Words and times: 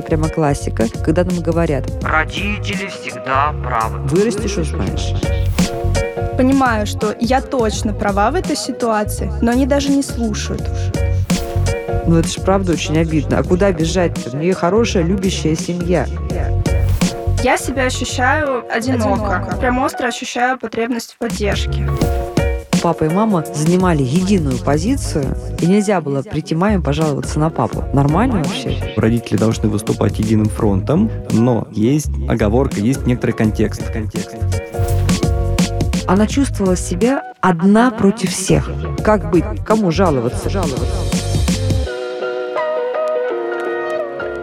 Это 0.00 0.08
прямо 0.08 0.30
классика, 0.30 0.86
когда 1.04 1.24
нам 1.24 1.40
говорят 1.40 1.84
Родители 2.02 2.86
всегда 2.86 3.52
правы. 3.62 3.98
«вырастешь, 4.08 4.56
узнаешь». 4.56 5.14
Понимаю, 6.38 6.86
что 6.86 7.14
я 7.20 7.42
точно 7.42 7.92
права 7.92 8.30
в 8.30 8.34
этой 8.34 8.56
ситуации, 8.56 9.30
но 9.42 9.50
они 9.50 9.66
даже 9.66 9.90
не 9.90 10.02
слушают. 10.02 10.62
Ну 12.06 12.16
это 12.16 12.28
же 12.28 12.40
правда 12.40 12.72
очень 12.72 12.98
обидно. 12.98 13.40
А 13.40 13.42
куда 13.42 13.72
бежать-то? 13.72 14.34
У 14.34 14.40
нее 14.40 14.54
хорошая, 14.54 15.02
любящая 15.02 15.54
семья. 15.54 16.06
Я 17.42 17.58
себя 17.58 17.84
ощущаю 17.84 18.64
одиноко. 18.74 19.54
Прям 19.60 19.80
остро 19.80 20.06
ощущаю 20.06 20.58
потребность 20.58 21.12
в 21.12 21.18
поддержке. 21.18 21.86
Папа 22.82 23.04
и 23.04 23.08
мама 23.10 23.44
занимали 23.54 24.02
единую 24.02 24.58
позицию, 24.58 25.36
и 25.60 25.66
нельзя 25.66 26.00
было 26.00 26.22
прийти 26.22 26.54
маме 26.54 26.80
пожаловаться 26.80 27.38
на 27.38 27.50
папу. 27.50 27.84
Нормально 27.92 28.38
вообще? 28.38 28.94
Родители 28.96 29.36
должны 29.36 29.68
выступать 29.68 30.18
единым 30.18 30.46
фронтом, 30.46 31.10
но 31.30 31.68
есть 31.72 32.10
оговорка, 32.26 32.80
есть 32.80 33.06
некоторый 33.06 33.32
контекст. 33.32 33.82
контекст. 33.92 34.34
Она 36.06 36.26
чувствовала 36.26 36.74
себя 36.74 37.22
одна 37.40 37.90
против 37.90 38.32
всех. 38.32 38.70
Как 39.04 39.30
быть? 39.30 39.44
Кому 39.64 39.90
жаловаться? 39.90 40.48
Жаловаться. 40.48 40.99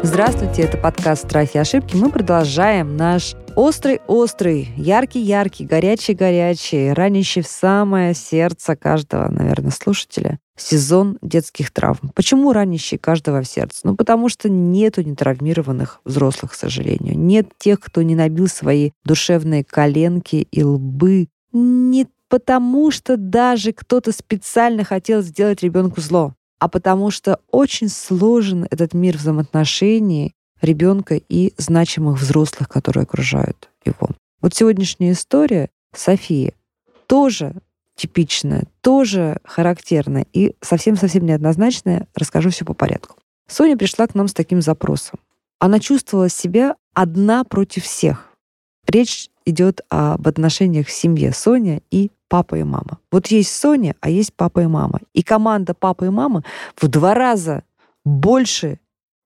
Здравствуйте, 0.03 0.61
это 0.61 0.77
подкаст 0.77 1.25
«Страхи 1.25 1.57
и 1.57 1.59
ошибки». 1.59 1.95
Мы 1.95 2.11
продолжаем 2.11 2.95
наш 2.95 3.35
острый-острый, 3.55 4.70
яркий-яркий, 4.77 5.65
горячий-горячий, 5.65 6.93
ранящий 6.93 7.41
в 7.41 7.48
самое 7.48 8.13
сердце 8.13 8.76
каждого, 8.76 9.27
наверное, 9.29 9.71
слушателя 9.71 10.37
сезон 10.55 11.17
детских 11.23 11.71
травм. 11.71 12.12
Почему 12.13 12.54
ранящий 12.54 12.99
каждого 12.99 13.41
в 13.41 13.48
сердце? 13.48 13.79
Ну, 13.84 13.95
потому 13.95 14.29
что 14.29 14.49
нету 14.49 15.01
нетравмированных 15.01 15.99
взрослых, 16.05 16.51
к 16.51 16.55
сожалению. 16.55 17.17
Нет 17.17 17.49
тех, 17.57 17.79
кто 17.79 18.04
не 18.04 18.15
набил 18.15 18.48
свои 18.48 18.91
душевные 19.04 19.63
коленки 19.63 20.48
и 20.51 20.63
лбы. 20.63 21.27
Не 21.54 22.07
потому, 22.29 22.91
что 22.91 23.17
даже 23.17 23.71
кто-то 23.71 24.11
специально 24.11 24.84
хотел 24.84 25.23
сделать 25.23 25.63
ребенку 25.63 26.01
зло 26.01 26.35
а 26.60 26.68
потому 26.68 27.12
что 27.12 27.40
очень 27.52 27.90
сложен 27.90 28.68
этот 28.70 28.94
мир 28.94 29.18
взаимоотношений 29.18 30.34
ребенка 30.62 31.16
и 31.16 31.54
значимых 31.58 32.20
взрослых, 32.20 32.68
которые 32.68 33.04
окружают 33.04 33.70
его. 33.86 34.10
Вот 34.41 34.55
сегодняшняя 34.55 35.12
история 35.12 35.70
Софии 35.96 36.54
тоже 37.08 37.55
типичная, 37.96 38.66
тоже 38.82 39.40
характерная 39.44 40.26
и 40.34 40.55
совсем-совсем 40.62 41.26
неоднозначная. 41.26 42.08
Расскажу 42.16 42.50
все 42.50 42.66
по 42.66 42.74
порядку. 42.74 43.18
Соня 43.48 43.78
пришла 43.78 44.08
к 44.08 44.16
нам 44.16 44.28
с 44.28 44.34
таким 44.34 44.62
запросом. 44.62 45.20
Она 45.60 45.80
чувствовала 45.80 46.30
себя 46.30 46.76
одна 46.94 47.44
против 47.44 47.84
всех. 47.84 48.30
Речь 48.85 49.30
идет 49.48 49.81
об 49.90 50.27
отношениях 50.27 50.87
в 50.87 50.91
семье 50.91 51.31
Соня 51.31 51.81
и 51.90 52.12
папа 52.27 52.55
и 52.55 52.63
мама. 52.63 52.99
Вот 53.12 53.27
есть 53.27 53.55
Соня, 53.55 53.95
а 54.01 54.09
есть 54.09 54.34
папа 54.34 54.59
и 54.59 54.67
мама. 54.67 54.99
И 55.13 55.23
команда 55.23 55.73
папа 55.73 56.05
и 56.05 56.09
мама 56.09 56.43
в 56.76 56.87
два 56.87 57.13
раза 57.13 57.63
больше 58.04 58.79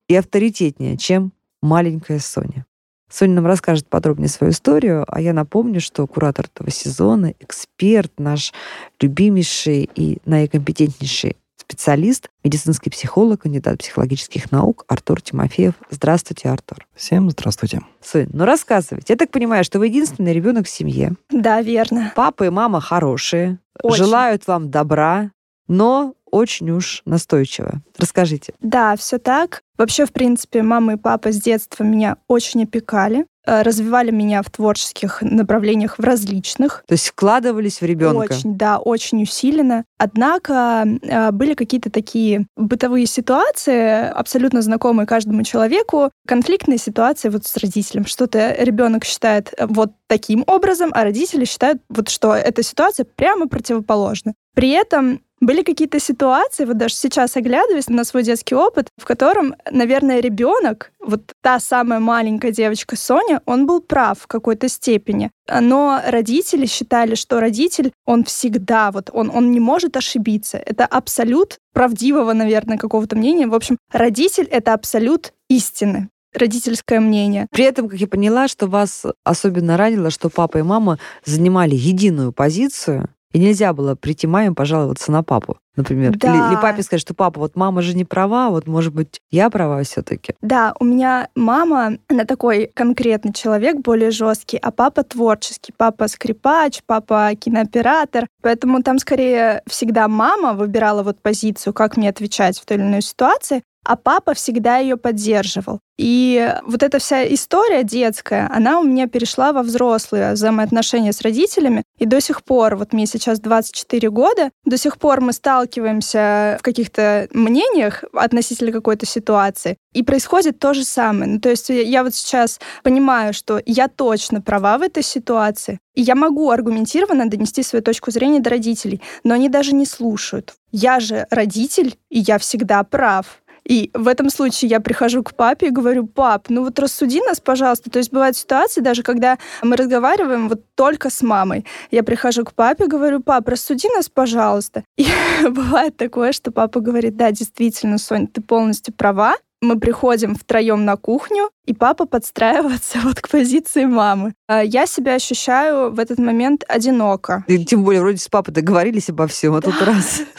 и 0.08 0.16
авторитетнее, 0.16 0.98
чем 0.98 1.34
маленькая 1.62 2.20
Соня. 2.20 2.66
Соня 3.10 3.36
нам 3.36 3.48
расскажет 3.48 3.88
подробнее 3.88 4.30
свою 4.30 4.54
историю, 4.54 5.04
а 5.08 5.20
я 5.20 5.34
напомню, 5.34 5.82
что 5.82 6.08
куратор 6.08 6.46
этого 6.46 6.70
сезона, 6.70 7.34
эксперт, 7.40 8.12
наш 8.18 8.54
любимейший 9.02 9.90
и 9.96 10.20
наикомпетентнейший 10.26 11.36
специалист, 11.72 12.28
медицинский 12.44 12.90
психолог, 12.90 13.44
кандидат 13.44 13.80
психологических 13.80 14.52
наук 14.52 14.84
Артур 14.90 15.22
Тимофеев. 15.22 15.74
Здравствуйте, 15.90 16.50
Артур. 16.50 16.86
Всем 16.96 17.30
здравствуйте. 17.30 17.80
Сонь, 18.02 18.28
ну 18.34 18.44
рассказывайте. 18.44 19.14
Я 19.14 19.18
так 19.18 19.32
понимаю, 19.32 19.64
что 19.64 19.80
вы 19.80 19.88
единственный 19.88 20.34
ребенок 20.34 20.68
в 20.68 20.70
семье. 20.70 21.14
Да, 21.30 21.62
верно. 21.62 22.12
Папа 22.16 22.44
и 22.44 22.50
мама 22.50 22.82
хорошие, 22.82 23.60
Очень. 23.82 24.04
желают 24.04 24.48
вам 24.48 24.70
добра, 24.70 25.32
но 25.70 26.14
очень 26.30 26.72
уж 26.72 27.04
настойчиво. 27.06 27.82
Расскажите. 27.98 28.54
Да, 28.60 28.98
все 28.98 29.18
так. 29.18 29.62
Вообще, 29.78 30.06
в 30.06 30.12
принципе, 30.12 30.64
мама 30.64 30.94
и 30.94 30.98
папа 30.98 31.32
с 31.32 31.42
детства 31.42 31.84
меня 31.84 32.18
очень 32.28 32.64
опекали, 32.64 33.26
развивали 33.46 34.12
меня 34.12 34.42
в 34.42 34.50
творческих 34.50 35.22
направлениях 35.22 35.98
в 35.98 36.04
различных. 36.04 36.84
То 36.88 36.94
есть 36.94 37.08
вкладывались 37.08 37.82
в 37.82 37.86
ребенка. 37.86 38.34
Очень, 38.34 38.58
да, 38.58 38.78
очень 38.78 39.24
усиленно. 39.24 39.84
Однако 39.98 40.86
э, 41.02 41.32
были 41.32 41.54
какие-то 41.54 41.90
такие 41.90 42.48
бытовые 42.56 43.06
ситуации, 43.06 44.10
абсолютно 44.10 44.62
знакомые 44.62 45.08
каждому 45.08 45.44
человеку, 45.44 46.12
конфликтные 46.28 46.78
ситуации 46.78 47.30
вот 47.30 47.46
с 47.46 47.58
родителем. 47.58 48.06
Что-то 48.06 48.56
ребенок 48.60 49.06
считает 49.06 49.54
э, 49.58 49.66
вот 49.68 49.92
таким 50.08 50.44
образом, 50.48 50.92
а 50.94 51.04
родители 51.04 51.46
считают, 51.46 51.82
вот 51.90 52.10
что 52.10 52.34
эта 52.34 52.64
ситуация 52.64 53.06
прямо 53.06 53.48
противоположна. 53.48 54.34
При 54.54 54.70
этом 54.70 55.22
были 55.42 55.64
какие-то 55.64 56.00
ситуации, 56.00 56.66
вот 56.66 56.78
даже 56.78 56.96
сейчас 56.96 57.36
оглядываясь 57.36 57.90
на 57.90 58.04
свой 58.06 58.24
детский 58.24 58.56
опыт, 58.56 58.88
в 58.98 59.06
котором, 59.06 59.56
наверное, 59.70 60.20
ребенок, 60.20 60.92
вот 61.06 61.34
та 61.42 61.60
самая 61.60 62.00
маленькая 62.00 62.52
девочка 62.52 62.96
Соня, 62.96 63.42
он 63.46 63.66
был 63.66 63.82
прав 63.82 64.20
в 64.20 64.28
какой-то 64.28 64.70
степени. 64.70 65.32
Но 65.48 66.02
родители 66.06 66.66
считали, 66.66 67.16
что 67.16 67.40
родитель, 67.40 67.92
он 68.06 68.24
всегда, 68.24 68.92
вот 68.92 69.10
он, 69.14 69.32
он 69.34 69.52
не 69.52 69.60
может 69.60 69.98
ошибиться. 69.98 70.58
Это 70.58 70.86
абсолют 70.86 71.58
правдивого, 71.74 72.34
наверное, 72.34 72.78
какого-то 72.78 73.16
мнения. 73.16 73.48
В 73.48 73.56
общем, 73.56 73.78
родитель— 73.92 74.46
это 74.52 74.74
абсолют 74.74 75.34
истины 75.50 76.10
родительское 76.34 77.00
мнение. 77.00 77.48
При 77.52 77.66
этом, 77.66 77.90
как 77.90 78.00
я 78.00 78.08
поняла, 78.08 78.48
что 78.48 78.68
вас 78.68 79.06
особенно 79.24 79.76
ранило, 79.76 80.10
что 80.10 80.30
папа 80.30 80.60
и 80.60 80.62
мама 80.62 80.98
занимали 81.26 81.76
единую 81.76 82.32
позицию, 82.32 83.10
и 83.34 83.40
нельзя 83.40 83.74
было 83.74 83.96
прийти 83.96 84.28
маме 84.28 84.54
пожаловаться 84.54 85.12
на 85.12 85.24
папу, 85.24 85.58
например. 85.76 86.18
Да. 86.18 86.30
Или, 86.30 86.54
или 86.54 86.62
папе 86.62 86.84
сказать, 86.84 87.02
что 87.02 87.14
папа, 87.14 87.40
вот 87.40 87.56
мама 87.56 87.82
же 87.82 87.96
не 87.96 88.06
права, 88.06 88.50
вот 88.50 88.68
может 88.68 88.94
быть 88.94 89.22
я 89.30 89.50
права 89.50 89.84
все-таки. 89.84 90.34
Да, 90.42 90.74
у 90.80 90.86
меня 90.86 91.30
мама, 91.36 91.98
она 92.08 92.26
такой 92.26 92.70
конкретный 92.74 93.34
человек, 93.34 93.78
более 93.78 94.12
жесткий, 94.12 94.58
а 94.58 94.72
папа 94.72 95.04
творческий. 95.04 95.74
Папа 95.76 96.08
скрипач, 96.08 96.82
папа 96.86 97.32
кинооператор. 97.40 98.28
Поэтому 98.42 98.84
там 98.84 99.00
скорее 99.00 99.62
всегда 99.68 100.08
мама 100.08 100.54
выбирала 100.54 101.04
вот 101.04 101.22
позицию, 101.22 101.74
как 101.74 101.98
мне 101.98 102.10
отвечать 102.10 102.60
в 102.60 102.66
той 102.66 102.78
или 102.78 102.84
иной 102.84 103.02
ситуации, 103.02 103.64
а 103.84 103.96
папа 103.96 104.34
всегда 104.34 104.78
ее 104.78 104.98
поддерживал. 104.98 105.80
И 105.98 106.52
вот 106.66 106.82
эта 106.82 106.98
вся 106.98 107.32
история 107.32 107.84
детская, 107.84 108.50
она 108.52 108.80
у 108.80 108.84
меня 108.84 109.08
перешла 109.08 109.54
во 109.54 109.62
взрослые 109.62 110.34
взаимоотношения 110.34 111.14
с 111.14 111.22
родителями. 111.22 111.84
И 112.00 112.08
до 112.08 112.20
сих 112.20 112.44
пор, 112.44 112.76
вот 112.76 112.92
мне 112.92 113.06
сейчас 113.06 113.40
24 113.40 114.10
года, 114.10 114.50
до 114.66 114.78
сих 114.78 114.98
пор 114.98 115.22
мы 115.22 115.32
сталкиваемся 115.32 116.58
в 116.60 116.64
каких-то 116.64 117.28
мнениях 117.34 118.04
относительно 118.14 118.72
какой-то 118.72 119.06
ситуации. 119.06 119.78
И 119.94 120.02
происходит 120.02 120.58
то 120.58 120.74
же 120.74 120.84
самое. 120.84 121.34
Ну, 121.34 121.40
то 121.40 121.50
есть 121.50 121.70
я 121.70 122.04
вот 122.04 122.16
сейчас 122.16 122.60
понимаю, 122.82 123.34
что 123.34 123.62
я 123.66 123.88
точно 123.88 124.42
права 124.42 124.80
в 124.80 124.82
этой 124.82 125.04
ситуации, 125.04 125.80
и 125.94 126.02
я 126.02 126.16
могу 126.16 126.50
аргументированно 126.50 127.30
донести 127.30 127.62
свою 127.62 127.84
точку 127.84 128.10
зрения 128.10 128.40
до 128.40 128.52
родителей, 128.52 129.02
но 129.24 129.34
они 129.34 129.50
даже 129.50 129.76
не 129.76 129.86
слушают. 129.86 130.54
Я 130.72 131.02
же 131.02 131.28
родитель, 131.30 131.98
и 132.10 132.20
я 132.20 132.38
всегда 132.38 132.84
прав. 132.84 133.41
И 133.66 133.92
в 133.94 134.08
этом 134.08 134.30
случае 134.30 134.70
я 134.70 134.80
прихожу 134.80 135.24
к 135.24 135.34
папе 135.34 135.68
и 135.68 135.72
говорю, 135.72 136.08
пап, 136.08 136.48
ну 136.50 136.64
вот 136.64 136.80
рассуди 136.80 137.22
нас, 137.22 137.40
пожалуйста. 137.40 137.90
То 137.90 138.00
есть 138.00 138.12
бывают 138.12 138.36
ситуации, 138.36 138.82
даже 138.82 139.04
когда 139.04 139.38
мы 139.62 139.76
разговариваем 139.76 140.50
вот 140.50 140.62
только 140.76 141.10
с 141.10 141.22
мамой. 141.22 141.66
Я 141.92 142.04
прихожу 142.04 142.44
к 142.44 142.54
папе 142.54 142.86
и 142.86 142.88
говорю, 142.88 143.22
пап, 143.22 143.48
рассуди 143.48 143.88
нас, 143.96 144.10
пожалуйста. 144.10 144.84
И 144.98 145.08
бывает 145.48 145.98
такое, 145.98 146.32
что 146.32 146.52
папа 146.52 146.80
говорит, 146.80 147.16
да, 147.16 147.32
действительно, 147.32 147.98
Соня, 147.98 148.28
ты 148.28 148.42
полностью 148.42 148.94
права, 148.94 149.36
мы 149.62 149.80
приходим 149.80 150.36
втроем 150.36 150.86
на 150.86 150.98
кухню, 150.98 151.50
и 151.66 151.74
папа 151.74 152.06
подстраивается 152.06 153.00
вот 153.04 153.22
к 153.22 153.30
позиции 153.30 153.86
мамы. 153.86 154.34
А 154.48 154.64
я 154.64 154.86
себя 154.88 155.16
ощущаю 155.16 155.92
в 155.92 156.00
этот 156.00 156.18
момент 156.18 156.64
одиноко. 156.68 157.46
И 157.48 157.64
тем 157.64 157.84
более 157.84 158.02
вроде 158.02 158.18
с 158.18 158.28
папой 158.28 158.54
договорились 158.54 159.10
обо 159.10 159.28
всем, 159.28 159.54
а 159.56 159.62
тут 159.62 159.82
раз. 159.82 160.22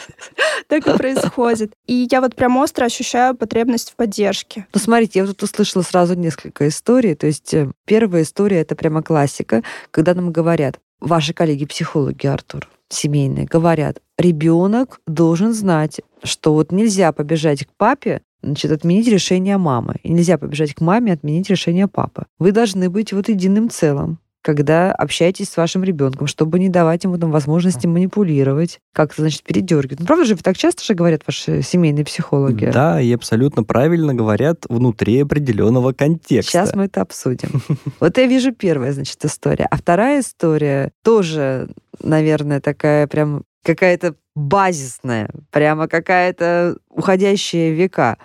Так 0.69 0.87
и 0.87 0.97
происходит. 0.97 1.73
И 1.87 2.07
я 2.09 2.21
вот 2.21 2.35
прям 2.35 2.57
остро 2.57 2.85
ощущаю 2.85 3.35
потребность 3.35 3.91
в 3.91 3.95
поддержке. 3.95 4.65
Ну, 4.73 4.79
смотрите, 4.79 5.19
я 5.19 5.25
вот 5.25 5.37
тут 5.37 5.49
услышала 5.49 5.83
сразу 5.83 6.15
несколько 6.15 6.67
историй. 6.67 7.15
То 7.15 7.27
есть 7.27 7.53
э, 7.53 7.69
первая 7.85 8.23
история— 8.23 8.61
это 8.61 8.73
прямо 8.73 9.03
классика, 9.03 9.61
когда 9.91 10.13
нам 10.13 10.31
говорят, 10.31 10.79
ваши 10.99 11.33
коллеги-психологи, 11.33 12.25
Артур, 12.25 12.69
семейные, 12.89 13.45
говорят, 13.45 13.99
ребенок 14.17 14.99
должен 15.05 15.53
знать, 15.53 16.01
что 16.23 16.53
вот 16.53 16.71
нельзя 16.71 17.11
побежать 17.11 17.65
к 17.65 17.69
папе 17.77 18.21
значит, 18.43 18.71
отменить 18.71 19.07
решение 19.07 19.57
мамы. 19.57 19.95
И 20.03 20.11
нельзя 20.11 20.37
побежать 20.37 20.73
к 20.73 20.81
маме, 20.81 21.13
отменить 21.13 21.49
решение 21.49 21.87
папы. 21.87 22.25
Вы 22.39 22.51
должны 22.51 22.89
быть 22.89 23.13
вот 23.13 23.29
единым 23.29 23.69
целым. 23.69 24.19
когда 24.43 24.91
общаетесь 24.91 25.49
с 25.49 25.55
вашим 25.57 25.85
ребенком, 25.85 26.27
чтобы 26.27 26.59
не 26.59 26.67
давать 26.67 27.05
ему 27.05 27.17
там 27.17 27.31
возможности 27.31 27.87
манипулировать, 27.87 28.79
как-то, 28.93 29.21
значит, 29.21 29.41
передергивать. 29.43 30.01
Ну, 30.01 30.05
правда 30.05 30.25
же, 30.25 30.35
так 30.35 30.57
часто 30.57 30.83
же 30.83 30.93
говорят 30.93 31.21
ваши 31.25 31.61
семейные 31.61 32.03
психологи? 32.03 32.65
Да, 32.65 32.99
и 32.99 33.13
абсолютно 33.13 33.63
правильно 33.63 34.13
говорят 34.13 34.65
внутри 34.67 35.21
определенного 35.21 35.93
контекста. 35.93 36.51
Сейчас 36.51 36.75
мы 36.75 36.85
это 36.85 37.01
обсудим. 37.01 37.61
Вот 38.01 38.17
я 38.17 38.25
вижу 38.25 38.51
первая, 38.51 38.91
значит, 38.91 39.23
история. 39.23 39.65
А 39.71 39.77
вторая 39.77 40.19
история 40.19 40.91
тоже, 41.03 41.69
наверное, 42.01 42.59
такая 42.59 43.07
прям 43.07 43.43
какая-то 43.63 44.15
базисная, 44.35 45.29
прямо 45.51 45.87
какая-то 45.87 46.77
уходящая 46.89 47.71
века. 47.71 48.17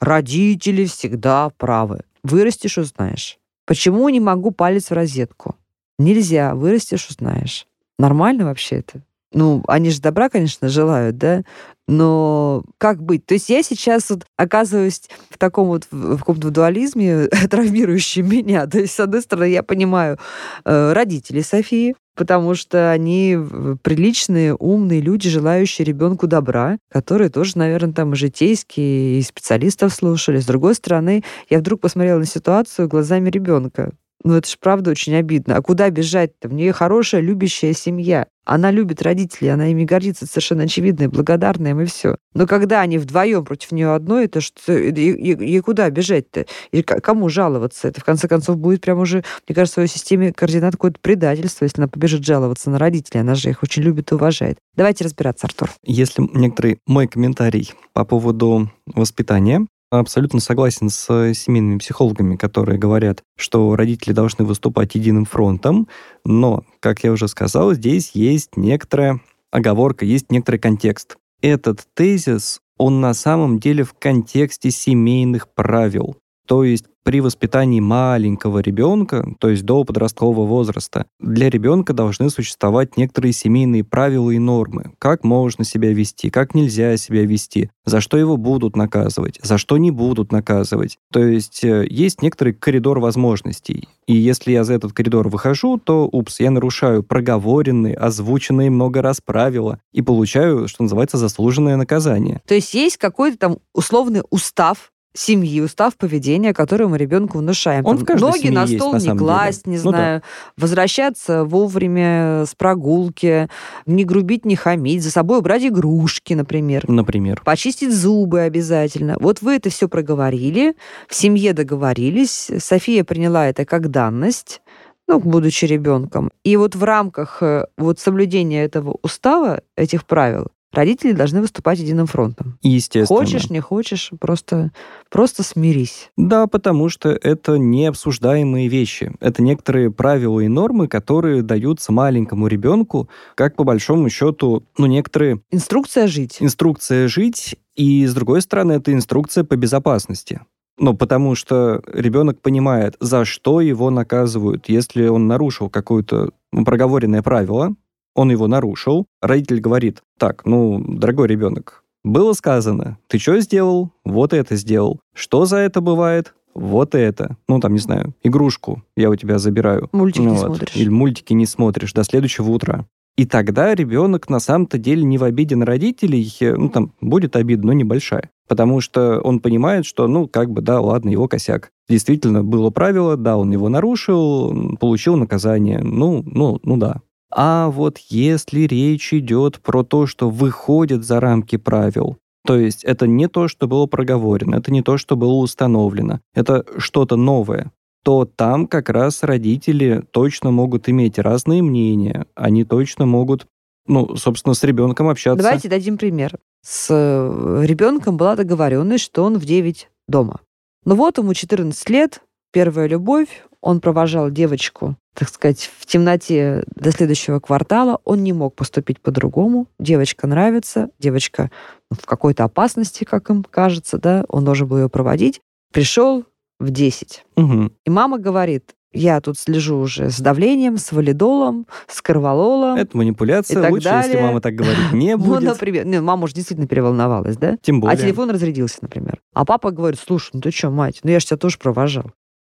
Родители 0.00 0.84
всегда 0.84 1.50
правы. 1.56 2.00
Вырастешь, 2.22 2.78
узнаешь. 2.78 3.38
Почему 3.66 4.08
не 4.08 4.20
могу 4.20 4.50
палец 4.50 4.90
в 4.90 4.94
розетку? 4.94 5.56
Нельзя, 5.98 6.54
вырастешь, 6.54 7.08
узнаешь. 7.08 7.66
Нормально 7.98 8.44
вообще 8.44 8.76
это? 8.76 9.02
Ну, 9.32 9.62
они 9.66 9.90
же 9.90 10.00
добра, 10.00 10.28
конечно, 10.28 10.68
желают, 10.68 11.18
да? 11.18 11.42
Но 11.88 12.64
как 12.78 13.02
быть? 13.02 13.26
То 13.26 13.34
есть 13.34 13.48
я 13.48 13.62
сейчас 13.62 14.10
вот 14.10 14.24
оказываюсь 14.36 15.02
в 15.30 15.38
таком 15.38 15.68
вот 15.68 15.86
в 15.90 16.18
каком-то 16.18 16.50
дуализме, 16.50 17.26
травмирующем 17.50 18.28
меня. 18.28 18.66
То 18.66 18.78
есть, 18.78 18.94
с 18.94 19.00
одной 19.00 19.22
стороны, 19.22 19.50
я 19.50 19.62
понимаю 19.62 20.18
э, 20.64 20.92
родителей 20.92 21.42
Софии, 21.42 21.94
потому 22.16 22.54
что 22.54 22.90
они 22.90 23.36
приличные, 23.82 24.54
умные 24.54 25.00
люди, 25.00 25.28
желающие 25.28 25.84
ребенку 25.84 26.26
добра, 26.26 26.78
которые 26.90 27.28
тоже, 27.28 27.58
наверное, 27.58 27.92
там 27.92 28.14
житейские, 28.16 29.20
и 29.20 29.22
специалистов 29.22 29.92
слушали. 29.92 30.40
С 30.40 30.46
другой 30.46 30.74
стороны, 30.74 31.22
я 31.50 31.58
вдруг 31.58 31.80
посмотрела 31.82 32.18
на 32.18 32.26
ситуацию 32.26 32.88
глазами 32.88 33.30
ребенка. 33.30 33.92
Ну, 34.24 34.34
это 34.34 34.48
же 34.48 34.56
правда 34.58 34.90
очень 34.90 35.14
обидно. 35.14 35.56
А 35.56 35.62
куда 35.62 35.88
бежать-то? 35.90 36.48
У 36.48 36.52
нее 36.52 36.72
хорошая, 36.72 37.20
любящая 37.20 37.74
семья. 37.74 38.26
Она 38.46 38.70
любит 38.70 39.02
родителей, 39.02 39.48
она 39.48 39.66
ими 39.66 39.84
гордится, 39.84 40.24
совершенно 40.24 40.62
очевидно, 40.62 41.04
и 41.04 41.08
благодарна 41.08 41.68
им, 41.68 41.80
и 41.80 41.84
все. 41.84 42.16
Но 42.32 42.46
когда 42.46 42.80
они 42.80 42.96
вдвоем 42.96 43.44
против 43.44 43.72
нее 43.72 43.92
одной, 43.92 44.26
это 44.26 44.40
что? 44.40 44.72
И, 44.72 44.90
и, 44.92 45.60
куда 45.60 45.90
бежать-то? 45.90 46.46
И 46.70 46.82
кому 46.82 47.28
жаловаться? 47.28 47.88
Это, 47.88 48.00
в 48.00 48.04
конце 48.04 48.28
концов, 48.28 48.56
будет 48.56 48.80
прям 48.80 49.00
уже, 49.00 49.24
мне 49.48 49.54
кажется, 49.54 49.72
в 49.72 49.74
своей 49.74 49.88
системе 49.88 50.32
координат 50.32 50.74
какое-то 50.74 51.00
предательство, 51.00 51.64
если 51.64 51.80
она 51.80 51.88
побежит 51.88 52.24
жаловаться 52.24 52.70
на 52.70 52.78
родителей. 52.78 53.20
Она 53.20 53.34
же 53.34 53.50
их 53.50 53.62
очень 53.62 53.82
любит 53.82 54.12
и 54.12 54.14
уважает. 54.14 54.58
Давайте 54.76 55.04
разбираться, 55.04 55.46
Артур. 55.46 55.70
Если 55.82 56.22
некоторый 56.32 56.78
мой 56.86 57.08
комментарий 57.08 57.72
по 57.92 58.04
поводу 58.04 58.70
воспитания, 58.86 59.66
абсолютно 59.90 60.40
согласен 60.40 60.90
с 60.90 61.34
семейными 61.34 61.78
психологами, 61.78 62.36
которые 62.36 62.78
говорят, 62.78 63.22
что 63.36 63.74
родители 63.76 64.12
должны 64.12 64.44
выступать 64.44 64.94
единым 64.94 65.24
фронтом, 65.24 65.88
но, 66.24 66.64
как 66.80 67.04
я 67.04 67.12
уже 67.12 67.28
сказал, 67.28 67.72
здесь 67.74 68.12
есть 68.14 68.56
некоторая 68.56 69.20
оговорка, 69.50 70.04
есть 70.04 70.30
некоторый 70.30 70.58
контекст. 70.58 71.16
Этот 71.40 71.84
тезис, 71.94 72.60
он 72.78 73.00
на 73.00 73.14
самом 73.14 73.58
деле 73.58 73.84
в 73.84 73.94
контексте 73.94 74.70
семейных 74.70 75.48
правил. 75.54 76.16
То 76.46 76.64
есть 76.64 76.84
при 77.06 77.20
воспитании 77.20 77.78
маленького 77.78 78.58
ребенка, 78.58 79.24
то 79.38 79.48
есть 79.48 79.62
до 79.62 79.84
подросткового 79.84 80.44
возраста, 80.44 81.06
для 81.20 81.48
ребенка 81.48 81.92
должны 81.92 82.30
существовать 82.30 82.96
некоторые 82.96 83.32
семейные 83.32 83.84
правила 83.84 84.32
и 84.32 84.40
нормы. 84.40 84.92
Как 84.98 85.22
можно 85.22 85.64
себя 85.64 85.92
вести, 85.92 86.30
как 86.30 86.56
нельзя 86.56 86.96
себя 86.96 87.24
вести, 87.24 87.70
за 87.84 88.00
что 88.00 88.16
его 88.16 88.36
будут 88.36 88.74
наказывать, 88.74 89.38
за 89.40 89.56
что 89.56 89.78
не 89.78 89.92
будут 89.92 90.32
наказывать. 90.32 90.98
То 91.12 91.24
есть 91.24 91.62
э, 91.62 91.86
есть 91.88 92.22
некоторый 92.22 92.54
коридор 92.54 92.98
возможностей. 92.98 93.88
И 94.08 94.14
если 94.16 94.50
я 94.50 94.64
за 94.64 94.74
этот 94.74 94.92
коридор 94.92 95.28
выхожу, 95.28 95.78
то, 95.78 96.08
упс, 96.10 96.40
я 96.40 96.50
нарушаю 96.50 97.04
проговоренные, 97.04 97.94
озвученные 97.94 98.68
много 98.68 99.00
раз 99.00 99.20
правила 99.20 99.78
и 99.92 100.02
получаю, 100.02 100.66
что 100.66 100.82
называется, 100.82 101.18
заслуженное 101.18 101.76
наказание. 101.76 102.42
То 102.48 102.54
есть 102.54 102.74
есть 102.74 102.96
какой-то 102.96 103.38
там 103.38 103.58
условный 103.72 104.22
устав, 104.30 104.90
семьи, 105.16 105.60
устав 105.60 105.96
поведения, 105.96 106.52
который 106.52 106.86
мы 106.86 106.98
ребенку 106.98 107.38
внушаем. 107.38 107.84
Он 107.86 108.04
Там, 108.04 108.16
ноги 108.18 108.48
на 108.48 108.62
есть, 108.62 108.76
стол 108.76 108.92
на 108.92 108.96
не 108.98 109.04
самом 109.04 109.18
класть, 109.18 109.64
деле. 109.64 109.76
не 109.76 109.82
Ну 109.82 109.90
знаю, 109.90 110.22
возвращаться 110.56 111.44
вовремя 111.44 112.44
с 112.46 112.54
прогулки, 112.54 113.48
не 113.86 114.04
грубить, 114.04 114.44
не 114.44 114.56
хамить, 114.56 115.02
за 115.02 115.10
собой 115.10 115.38
убрать 115.38 115.64
игрушки, 115.64 116.34
например. 116.34 116.88
Например. 116.88 117.42
Почистить 117.44 117.94
зубы 117.94 118.40
обязательно. 118.40 119.16
Вот 119.20 119.42
вы 119.42 119.56
это 119.56 119.70
все 119.70 119.88
проговорили, 119.88 120.76
в 121.08 121.14
семье 121.14 121.52
договорились, 121.52 122.50
София 122.58 123.04
приняла 123.04 123.46
это 123.46 123.64
как 123.64 123.90
данность, 123.90 124.60
ну, 125.08 125.20
будучи 125.20 125.64
ребенком. 125.64 126.30
И 126.42 126.56
вот 126.56 126.74
в 126.74 126.82
рамках 126.82 127.42
э, 127.42 127.66
вот 127.76 128.00
соблюдения 128.00 128.64
этого 128.64 128.96
устава, 129.02 129.62
этих 129.76 130.04
правил, 130.04 130.48
родители 130.76 131.12
должны 131.12 131.40
выступать 131.40 131.78
единым 131.78 132.06
фронтом. 132.06 132.58
Естественно. 132.62 133.06
Хочешь, 133.06 133.50
не 133.50 133.60
хочешь, 133.60 134.10
просто, 134.20 134.70
просто 135.10 135.42
смирись. 135.42 136.10
Да, 136.16 136.46
потому 136.46 136.88
что 136.88 137.10
это 137.10 137.56
необсуждаемые 137.58 138.68
вещи. 138.68 139.12
Это 139.20 139.42
некоторые 139.42 139.90
правила 139.90 140.40
и 140.40 140.48
нормы, 140.48 140.86
которые 140.88 141.42
даются 141.42 141.92
маленькому 141.92 142.46
ребенку, 142.46 143.08
как 143.34 143.56
по 143.56 143.64
большому 143.64 144.08
счету, 144.10 144.62
ну, 144.78 144.86
некоторые 144.86 145.40
Инструкция 145.50 146.06
жить. 146.06 146.36
инструкция 146.40 147.08
жить, 147.08 147.56
и 147.74 148.06
с 148.06 148.14
другой 148.14 148.40
стороны, 148.42 148.72
это 148.72 148.92
инструкция 148.92 149.44
по 149.44 149.56
безопасности. 149.56 150.40
Ну, 150.78 150.94
потому 150.94 151.34
что 151.34 151.82
ребенок 151.90 152.42
понимает, 152.42 152.96
за 153.00 153.24
что 153.24 153.62
его 153.62 153.88
наказывают. 153.90 154.68
Если 154.68 155.06
он 155.06 155.26
нарушил 155.26 155.70
какое-то 155.70 156.32
проговоренное 156.52 157.22
правило, 157.22 157.74
он 158.16 158.30
его 158.30 158.48
нарушил, 158.48 159.06
родитель 159.20 159.60
говорит, 159.60 160.02
так, 160.18 160.44
ну, 160.44 160.82
дорогой 160.84 161.28
ребенок, 161.28 161.84
было 162.02 162.32
сказано, 162.32 162.98
ты 163.08 163.18
что 163.18 163.38
сделал? 163.40 163.90
Вот 164.04 164.32
это 164.32 164.56
сделал. 164.56 165.00
Что 165.14 165.44
за 165.44 165.58
это 165.58 165.80
бывает? 165.80 166.34
Вот 166.54 166.94
это. 166.94 167.36
Ну, 167.48 167.60
там, 167.60 167.74
не 167.74 167.78
знаю, 167.78 168.14
игрушку 168.22 168.82
я 168.96 169.10
у 169.10 169.16
тебя 169.16 169.38
забираю. 169.38 169.90
Мультики 169.92 170.22
Ну 170.22 170.30
не 170.30 170.36
вот. 170.36 170.46
смотришь. 170.46 170.74
Или 170.74 170.88
мультики 170.88 171.34
не 171.34 171.46
смотришь 171.46 171.92
до 171.92 172.02
следующего 172.02 172.50
утра. 172.50 172.86
И 173.16 173.24
тогда 173.24 173.74
ребенок 173.74 174.28
на 174.28 174.40
самом-то 174.40 174.78
деле 174.78 175.02
не 175.02 175.18
в 175.18 175.24
обиде 175.24 175.56
на 175.56 175.64
родителей, 175.66 176.30
э, 176.40 176.54
ну, 176.54 176.68
там, 176.68 176.92
будет 177.00 177.34
обида, 177.34 177.66
но 177.66 177.72
небольшая. 177.72 178.30
Потому 178.46 178.80
что 178.80 179.20
он 179.20 179.40
понимает, 179.40 179.86
что, 179.86 180.06
ну, 180.06 180.28
как 180.28 180.50
бы, 180.50 180.60
да, 180.60 180.80
ладно, 180.80 181.10
его 181.10 181.26
косяк. 181.26 181.70
Действительно, 181.88 182.44
было 182.44 182.70
правило, 182.70 183.16
да, 183.16 183.36
он 183.36 183.50
его 183.50 183.68
нарушил, 183.68 184.76
получил 184.78 185.16
наказание. 185.16 185.80
Ну, 185.80 186.22
ну, 186.26 186.60
ну 186.62 186.76
да. 186.76 187.00
А 187.38 187.68
вот 187.68 187.98
если 187.98 188.62
речь 188.62 189.12
идет 189.12 189.60
про 189.60 189.84
то, 189.84 190.06
что 190.06 190.30
выходит 190.30 191.04
за 191.04 191.20
рамки 191.20 191.56
правил, 191.56 192.16
то 192.46 192.58
есть 192.58 192.82
это 192.82 193.06
не 193.06 193.28
то, 193.28 193.46
что 193.46 193.68
было 193.68 193.84
проговорено, 193.84 194.54
это 194.54 194.72
не 194.72 194.80
то, 194.80 194.96
что 194.96 195.16
было 195.16 195.34
установлено, 195.34 196.20
это 196.34 196.64
что-то 196.78 197.16
новое, 197.16 197.72
то 198.02 198.24
там 198.24 198.66
как 198.66 198.88
раз 198.88 199.22
родители 199.22 200.02
точно 200.12 200.50
могут 200.50 200.88
иметь 200.88 201.18
разные 201.18 201.62
мнения, 201.62 202.26
они 202.34 202.64
точно 202.64 203.04
могут, 203.04 203.46
ну, 203.86 204.16
собственно, 204.16 204.54
с 204.54 204.64
ребенком 204.64 205.08
общаться. 205.08 205.42
Давайте 205.42 205.68
дадим 205.68 205.98
пример. 205.98 206.38
С 206.62 206.86
э, 206.88 207.64
ребенком 207.66 208.16
была 208.16 208.34
договоренность, 208.34 209.04
что 209.04 209.24
он 209.24 209.36
в 209.36 209.44
9 209.44 209.90
дома. 210.08 210.40
Ну 210.86 210.94
вот 210.94 211.18
ему 211.18 211.34
14 211.34 211.90
лет, 211.90 212.22
первая 212.50 212.86
любовь, 212.86 213.44
он 213.66 213.80
провожал 213.80 214.30
девочку, 214.30 214.94
так 215.12 215.28
сказать, 215.28 215.68
в 215.78 215.86
темноте 215.86 216.62
до 216.76 216.92
следующего 216.92 217.40
квартала, 217.40 218.00
он 218.04 218.22
не 218.22 218.32
мог 218.32 218.54
поступить 218.54 219.00
по-другому, 219.00 219.66
девочка 219.80 220.28
нравится, 220.28 220.90
девочка 221.00 221.50
ну, 221.90 221.96
в 222.00 222.06
какой-то 222.06 222.44
опасности, 222.44 223.02
как 223.02 223.28
им 223.28 223.42
кажется, 223.42 223.98
да, 223.98 224.24
он 224.28 224.44
должен 224.44 224.68
был 224.68 224.78
ее 224.78 224.88
проводить, 224.88 225.40
пришел 225.72 226.24
в 226.60 226.70
10. 226.70 227.24
Мгм. 227.34 227.72
И 227.84 227.90
мама 227.90 228.18
говорит, 228.18 228.76
я 228.92 229.20
тут 229.20 229.36
слежу 229.36 229.78
уже 229.78 230.10
с 230.10 230.20
давлением, 230.20 230.78
с 230.78 230.92
валидолом, 230.92 231.66
с 231.88 232.00
корвалолом. 232.00 232.76
Это 232.76 232.96
манипуляция. 232.96 233.58
И 233.58 233.62
так 233.62 233.72
Лучше, 233.72 233.88
если 233.88 234.12
далее. 234.12 234.26
мама 234.28 234.40
так 234.40 234.54
говорить 234.54 234.92
не 234.92 235.16
Ну, 235.16 235.24
будет. 235.24 235.42
например, 235.42 235.84
не, 235.86 236.00
мама 236.00 236.22
уже 236.24 236.34
действительно 236.34 236.68
переволновалась, 236.68 237.36
да? 237.36 237.58
Тем 237.62 237.80
более. 237.80 237.94
А 237.94 238.00
телефон 238.00 238.30
разрядился, 238.30 238.78
например. 238.82 239.20
А 239.34 239.44
папа 239.44 239.72
говорит, 239.72 239.98
слушай, 239.98 240.30
ну 240.34 240.40
ты 240.40 240.52
что, 240.52 240.70
мать, 240.70 241.00
ну 241.02 241.10
я 241.10 241.18
же 241.18 241.26
тебя 241.26 241.36
тоже 241.36 241.58
провожал. 241.58 242.12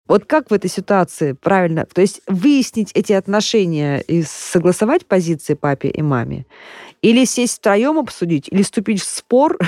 Вот 0.08 0.24
как 0.24 0.50
в 0.50 0.54
этой 0.54 0.70
ситуации 0.70 1.32
правильно, 1.32 1.86
то 1.92 2.00
есть 2.00 2.20
выяснить 2.26 2.90
эти 2.94 3.12
отношения 3.12 3.98
и 3.98 4.22
согласовать 4.22 5.06
позиции 5.06 5.54
папе 5.54 5.88
и 5.88 6.02
маме? 6.02 6.46
Или 7.02 7.24
сесть 7.24 7.58
втроем 7.58 7.98
обсудить, 7.98 8.48
или 8.50 8.62
вступить 8.62 9.00
в 9.00 9.04
спор? 9.04 9.58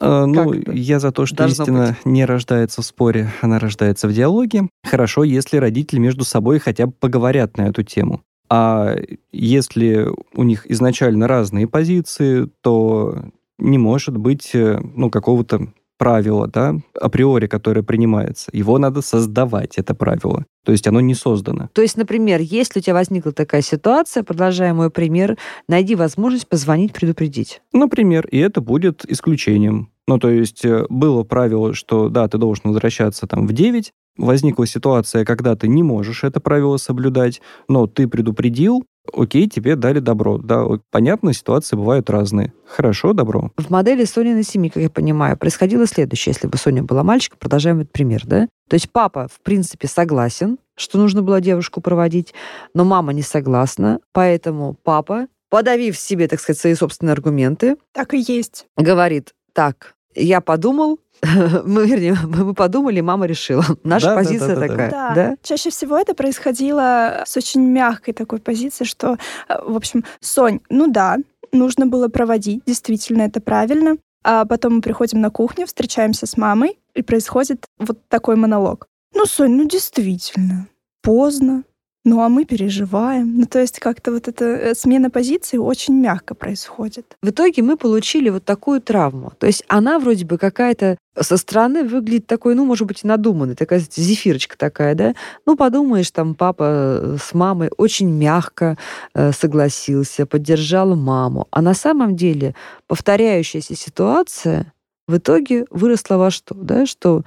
А, 0.00 0.26
ну, 0.26 0.52
я 0.72 0.98
за 0.98 1.12
то, 1.12 1.26
что 1.26 1.36
должно 1.36 1.64
истина 1.64 1.96
не 2.04 2.24
рождается 2.24 2.82
в 2.82 2.84
споре, 2.84 3.30
она 3.40 3.58
рождается 3.58 4.08
в 4.08 4.12
диалоге. 4.12 4.68
Хорошо, 4.84 5.24
если 5.24 5.58
родители 5.58 5.98
между 5.98 6.24
собой 6.24 6.58
хотя 6.58 6.86
бы 6.86 6.92
поговорят 6.92 7.56
на 7.56 7.68
эту 7.68 7.82
тему. 7.82 8.22
А 8.48 8.96
если 9.32 10.08
у 10.34 10.42
них 10.42 10.70
изначально 10.70 11.26
разные 11.26 11.66
позиции, 11.66 12.48
то 12.60 13.24
не 13.58 13.78
может 13.78 14.16
быть, 14.16 14.50
э, 14.54 14.80
ну, 14.94 15.10
какого-то 15.10 15.68
правило, 15.98 16.46
да, 16.46 16.76
априори, 17.00 17.46
которое 17.46 17.82
принимается. 17.82 18.50
Его 18.52 18.78
надо 18.78 19.02
создавать, 19.02 19.78
это 19.78 19.94
правило. 19.94 20.44
То 20.64 20.72
есть 20.72 20.86
оно 20.86 21.00
не 21.00 21.14
создано. 21.14 21.68
То 21.72 21.82
есть, 21.82 21.96
например, 21.96 22.40
если 22.40 22.80
у 22.80 22.82
тебя 22.82 22.94
возникла 22.94 23.32
такая 23.32 23.62
ситуация, 23.62 24.22
продолжая 24.22 24.74
мой 24.74 24.90
пример, 24.90 25.36
найди 25.68 25.94
возможность 25.94 26.48
позвонить, 26.48 26.92
предупредить. 26.92 27.62
Например, 27.72 28.26
и 28.26 28.38
это 28.38 28.60
будет 28.60 29.04
исключением. 29.08 29.90
Ну, 30.08 30.18
то 30.18 30.30
есть 30.30 30.64
э, 30.64 30.86
было 30.88 31.24
правило, 31.24 31.74
что 31.74 32.08
да, 32.08 32.28
ты 32.28 32.38
должен 32.38 32.62
возвращаться 32.66 33.26
там 33.26 33.46
в 33.46 33.52
9, 33.52 33.92
возникла 34.16 34.66
ситуация, 34.66 35.24
когда 35.24 35.56
ты 35.56 35.68
не 35.68 35.82
можешь 35.82 36.24
это 36.24 36.40
правило 36.40 36.76
соблюдать, 36.76 37.40
но 37.68 37.86
ты 37.86 38.08
предупредил, 38.08 38.84
окей, 39.12 39.48
тебе 39.48 39.76
дали 39.76 39.98
добро. 40.00 40.38
Да, 40.38 40.66
понятно, 40.90 41.32
ситуации 41.32 41.76
бывают 41.76 42.10
разные. 42.10 42.52
Хорошо, 42.66 43.12
добро. 43.12 43.50
В 43.56 43.70
модели 43.70 44.04
Сони 44.04 44.32
на 44.32 44.42
семи, 44.42 44.70
как 44.70 44.82
я 44.82 44.90
понимаю, 44.90 45.36
происходило 45.36 45.86
следующее. 45.86 46.32
Если 46.32 46.46
бы 46.48 46.56
Соня 46.58 46.82
была 46.82 47.02
мальчиком, 47.02 47.38
продолжаем 47.40 47.80
этот 47.80 47.92
пример, 47.92 48.22
да? 48.26 48.48
То 48.68 48.74
есть 48.74 48.90
папа, 48.90 49.28
в 49.32 49.40
принципе, 49.42 49.88
согласен, 49.88 50.58
что 50.76 50.98
нужно 50.98 51.22
было 51.22 51.40
девушку 51.40 51.80
проводить, 51.80 52.34
но 52.74 52.84
мама 52.84 53.12
не 53.12 53.22
согласна, 53.22 54.00
поэтому 54.12 54.76
папа, 54.82 55.28
подавив 55.48 55.96
себе, 55.96 56.26
так 56.28 56.40
сказать, 56.40 56.58
свои 56.60 56.74
собственные 56.74 57.12
аргументы, 57.12 57.76
Так 57.92 58.12
и 58.14 58.18
есть. 58.26 58.66
говорит, 58.76 59.32
так, 59.52 59.94
я 60.16 60.40
подумал, 60.40 60.98
мы, 61.22 61.86
вернее, 61.86 62.16
мы 62.26 62.54
подумали, 62.54 63.00
мама 63.00 63.26
решила. 63.26 63.64
Наша 63.84 64.08
Да, 64.08 64.14
позиция 64.16 64.54
да, 64.54 64.60
да, 64.60 64.68
такая. 64.68 64.90
Да. 64.90 65.14
да? 65.14 65.36
Чаще 65.42 65.70
всего 65.70 65.98
это 65.98 66.14
происходило 66.14 67.22
с 67.26 67.36
очень 67.36 67.60
мягкой 67.60 68.14
такой 68.14 68.38
позиции, 68.38 68.84
что, 68.84 69.18
э, 69.48 69.54
в 69.64 69.76
общем, 69.76 70.04
Сонь, 70.20 70.60
ну 70.68 70.90
да, 70.90 71.18
нужно 71.52 71.86
было 71.86 72.08
проводить, 72.08 72.62
действительно, 72.66 73.22
это 73.22 73.40
правильно. 73.40 73.96
А 74.24 74.44
потом 74.44 74.76
мы 74.76 74.80
приходим 74.80 75.20
на 75.20 75.30
кухню, 75.30 75.66
встречаемся 75.66 76.26
с 76.26 76.36
мамой, 76.36 76.78
и 76.94 77.02
происходит 77.02 77.66
вот 77.78 77.98
такой 78.08 78.34
монолог. 78.34 78.88
Ну, 79.14 79.24
Сонь, 79.24 79.52
ну 79.52 79.68
действительно, 79.68 80.66
поздно. 81.02 81.62
Ну, 82.06 82.20
а 82.20 82.28
мы 82.28 82.44
переживаем. 82.44 83.40
Ну, 83.40 83.46
то 83.46 83.58
есть 83.58 83.80
как-то 83.80 84.12
вот 84.12 84.28
эта 84.28 84.44
э, 84.44 84.74
смена 84.76 85.10
позиции 85.10 85.56
очень 85.56 85.94
мягко 85.94 86.36
происходит. 86.36 87.16
В 87.20 87.30
итоге 87.30 87.62
мы 87.62 87.76
получили 87.76 88.28
вот 88.28 88.44
такую 88.44 88.80
травму. 88.80 89.32
То 89.40 89.48
есть 89.48 89.64
она 89.66 89.98
вроде 89.98 90.24
бы 90.24 90.38
какая-то 90.38 90.98
со 91.20 91.36
стороны 91.36 91.82
выглядит 91.82 92.28
такой, 92.28 92.54
ну, 92.54 92.64
может 92.64 92.86
быть, 92.86 93.02
надуманной, 93.02 93.56
такая 93.56 93.80
зефирочка 93.80 94.56
такая, 94.56 94.94
да? 94.94 95.14
Ну, 95.46 95.56
подумаешь, 95.56 96.12
там 96.12 96.36
папа 96.36 96.64
э, 97.02 97.16
с 97.20 97.34
мамой 97.34 97.70
очень 97.76 98.08
мягко 98.08 98.78
э, 99.12 99.32
согласился, 99.32 100.26
поддержал 100.26 100.94
маму. 100.94 101.48
А 101.50 101.60
на 101.60 101.74
самом 101.74 102.14
деле 102.14 102.54
повторяющаяся 102.86 103.74
ситуация 103.74 104.72
в 105.08 105.18
итоге 105.18 105.66
выросла 105.70 106.16
во 106.16 106.30
что? 106.30 106.54
Да? 106.54 106.86
Что 106.86 107.22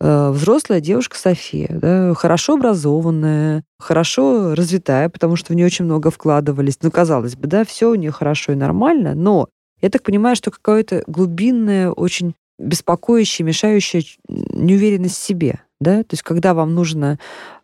э, 0.00 0.30
взрослая 0.30 0.80
девушка 0.80 1.16
София, 1.16 1.68
да, 1.70 2.14
хорошо 2.14 2.54
образованная, 2.54 3.62
хорошо 3.78 4.54
развитая, 4.54 5.08
потому 5.08 5.36
что 5.36 5.52
в 5.52 5.56
нее 5.56 5.66
очень 5.66 5.84
много 5.84 6.10
вкладывались. 6.10 6.78
Ну, 6.82 6.90
казалось 6.90 7.36
бы, 7.36 7.46
да, 7.46 7.64
все 7.64 7.90
у 7.90 7.94
нее 7.94 8.10
хорошо 8.10 8.52
и 8.52 8.56
нормально, 8.56 9.14
но 9.14 9.48
я 9.80 9.90
так 9.90 10.02
понимаю, 10.02 10.36
что 10.36 10.50
какое-то 10.50 11.04
глубинное, 11.06 11.90
очень 11.90 12.34
беспокоящее, 12.58 13.46
мешающее 13.46 14.02
неуверенность 14.28 15.16
в 15.16 15.24
себе. 15.24 15.60
Да? 15.80 16.02
То 16.02 16.12
есть, 16.12 16.22
когда 16.22 16.52
вам 16.52 16.74
нужно 16.74 17.18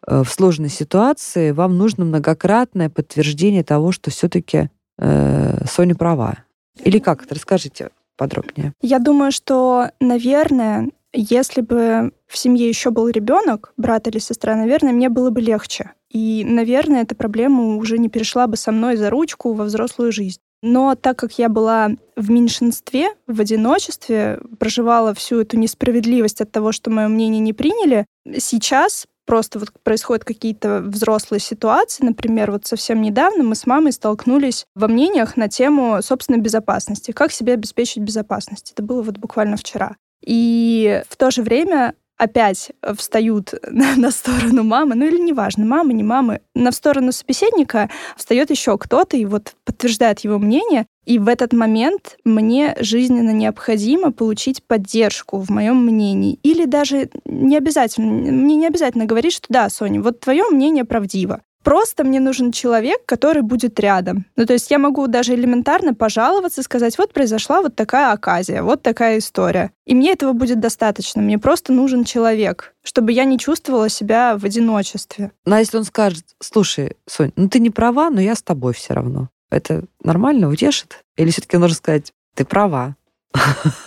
э, 0.07 0.23
в 0.23 0.31
сложной 0.31 0.71
ситуации, 0.71 1.51
вам 1.51 1.77
нужно 1.77 2.05
многократное 2.05 2.89
подтверждение 2.89 3.65
того, 3.65 3.93
что 3.93 4.11
все-таки 4.11 4.71
Соня 4.99 5.95
права. 5.95 6.39
Или 6.83 7.01
как? 7.01 7.27
Расскажите 7.29 7.91
подробнее. 8.17 8.73
Я 8.81 8.99
думаю, 8.99 9.33
что, 9.33 9.91
наверное, 10.01 10.91
если 11.13 11.61
бы 11.61 12.13
в 12.27 12.37
семье 12.37 12.69
еще 12.69 12.91
был 12.91 13.09
ребенок, 13.09 13.73
брат 13.77 14.07
или 14.09 14.19
сестра, 14.19 14.55
наверное, 14.55 14.93
мне 14.93 15.09
было 15.09 15.31
бы 15.31 15.41
легче. 15.41 15.93
И, 16.11 16.45
наверное, 16.45 17.03
эта 17.03 17.15
проблема 17.15 17.77
уже 17.77 17.99
не 17.99 18.09
перешла 18.09 18.47
бы 18.47 18.57
со 18.57 18.73
мной 18.73 18.97
за 18.97 19.11
ручку 19.11 19.53
во 19.53 19.65
взрослую 19.65 20.13
жизнь. 20.13 20.41
Но 20.63 20.95
так 20.95 21.19
как 21.19 21.39
я 21.39 21.49
была 21.49 21.91
в 22.17 22.31
меньшинстве, 22.31 23.11
в 23.27 23.41
одиночестве, 23.41 24.41
проживала 24.59 25.15
всю 25.15 25.41
эту 25.41 25.59
несправедливость 25.59 26.41
от 26.41 26.51
того, 26.51 26.73
что 26.73 26.91
мое 26.91 27.09
мнение 27.09 27.41
не 27.41 27.53
приняли, 27.53 28.07
сейчас 28.39 29.07
просто 29.27 29.59
вот 29.59 29.71
происходят 29.83 30.25
какие-то 30.25 30.81
взрослые 30.81 31.41
ситуации. 31.41 32.05
Например, 32.05 32.53
вот 32.53 32.67
совсем 32.67 33.03
недавно 33.03 33.43
мы 33.43 33.55
с 33.55 33.67
мамой 33.67 33.93
столкнулись 33.93 34.65
во 34.75 34.89
мнениях 34.89 35.37
на 35.37 35.49
тему 35.49 36.01
собственной 36.01 36.41
безопасности. 36.41 37.11
Как 37.13 37.33
себе 37.33 37.55
обеспечить 37.55 38.03
безопасность. 38.03 38.73
Это 38.73 38.83
было 38.83 39.03
вот 39.03 39.19
буквально 39.19 39.57
вчера. 39.57 39.97
И 40.25 41.03
в 41.09 41.17
то 41.17 41.31
же 41.31 41.43
время 41.43 41.95
опять 42.17 42.73
встают 42.97 43.55
на, 43.71 44.11
сторону 44.11 44.63
мамы, 44.63 44.95
ну 44.95 45.07
или 45.07 45.19
неважно, 45.19 45.65
мамы, 45.65 45.93
не 45.93 46.03
мамы, 46.03 46.41
на 46.55 46.73
сторону 46.73 47.13
собеседника 47.13 47.91
встает 48.17 48.51
еще 48.51 48.79
кто-то 48.79 49.17
и 49.17 49.25
вот 49.25 49.55
подтверждает 49.65 50.21
его 50.21 50.39
мнение. 50.39 50.87
И 51.05 51.21
в 51.21 51.29
этот 51.29 51.53
момент 51.53 52.19
мне 52.25 52.77
жизненно 52.81 53.31
необходимо 53.31 54.11
получить 54.11 54.63
поддержку 54.65 55.39
в 55.39 55.51
моем 55.51 55.85
мнении. 55.85 56.39
Или 56.43 56.65
даже 56.65 57.11
не 57.25 57.57
обязательно, 57.57 58.33
мне 58.33 58.57
не 58.57 58.67
обязательно 58.67 59.05
говорить, 59.05 59.35
что 59.35 59.47
да, 59.49 59.69
Соня, 59.71 60.03
вот 60.03 60.19
твое 60.19 60.45
мнение 60.51 60.85
правдиво. 60.85 61.43
Просто 61.67 62.05
мне 62.05 62.21
нужен 62.21 62.53
человек, 62.53 63.05
который 63.07 63.43
будет 63.43 63.81
рядом. 63.81 64.25
Ну, 64.37 64.47
то 64.47 64.53
есть 64.53 64.71
я 64.71 64.79
могу 64.79 65.09
даже 65.09 65.35
элементарно 65.35 65.95
пожаловаться, 65.95 66.63
сказать, 66.63 66.97
вот 66.97 67.13
произошла 67.13 67.61
вот 67.61 67.75
такая 67.75 68.13
оказия, 68.13 68.63
вот 68.63 68.83
такая 68.83 69.19
история. 69.19 69.73
И 69.85 69.93
мне 69.97 70.13
этого 70.13 70.33
будет 70.33 70.61
достаточно. 70.61 71.21
Мне 71.21 71.41
просто 71.41 71.73
нужен 71.73 72.05
человек, 72.05 72.73
чтобы 72.85 73.11
я 73.11 73.25
не 73.25 73.37
чувствовала 73.37 73.89
себя 73.89 74.39
в 74.39 74.45
одиночестве. 74.45 75.33
Ну, 75.45 75.57
а 75.57 75.59
если 75.59 75.79
он 75.79 75.83
скажет, 75.83 76.25
слушай, 76.41 76.93
Сонь, 77.05 77.33
ну 77.35 77.49
ты 77.49 77.59
не 77.59 77.71
права, 77.71 78.11
но 78.11 78.21
я 78.21 78.37
с 78.37 78.45
тобой 78.45 78.73
все 78.73 78.95
равно. 78.95 79.29
Это 79.51 79.87
нормально, 80.05 80.49
утешит? 80.49 81.03
Или 81.17 81.31
все-таки 81.31 81.57
нужно 81.57 81.75
сказать, 81.75 82.13
ты 82.37 82.45
права? 82.45 82.95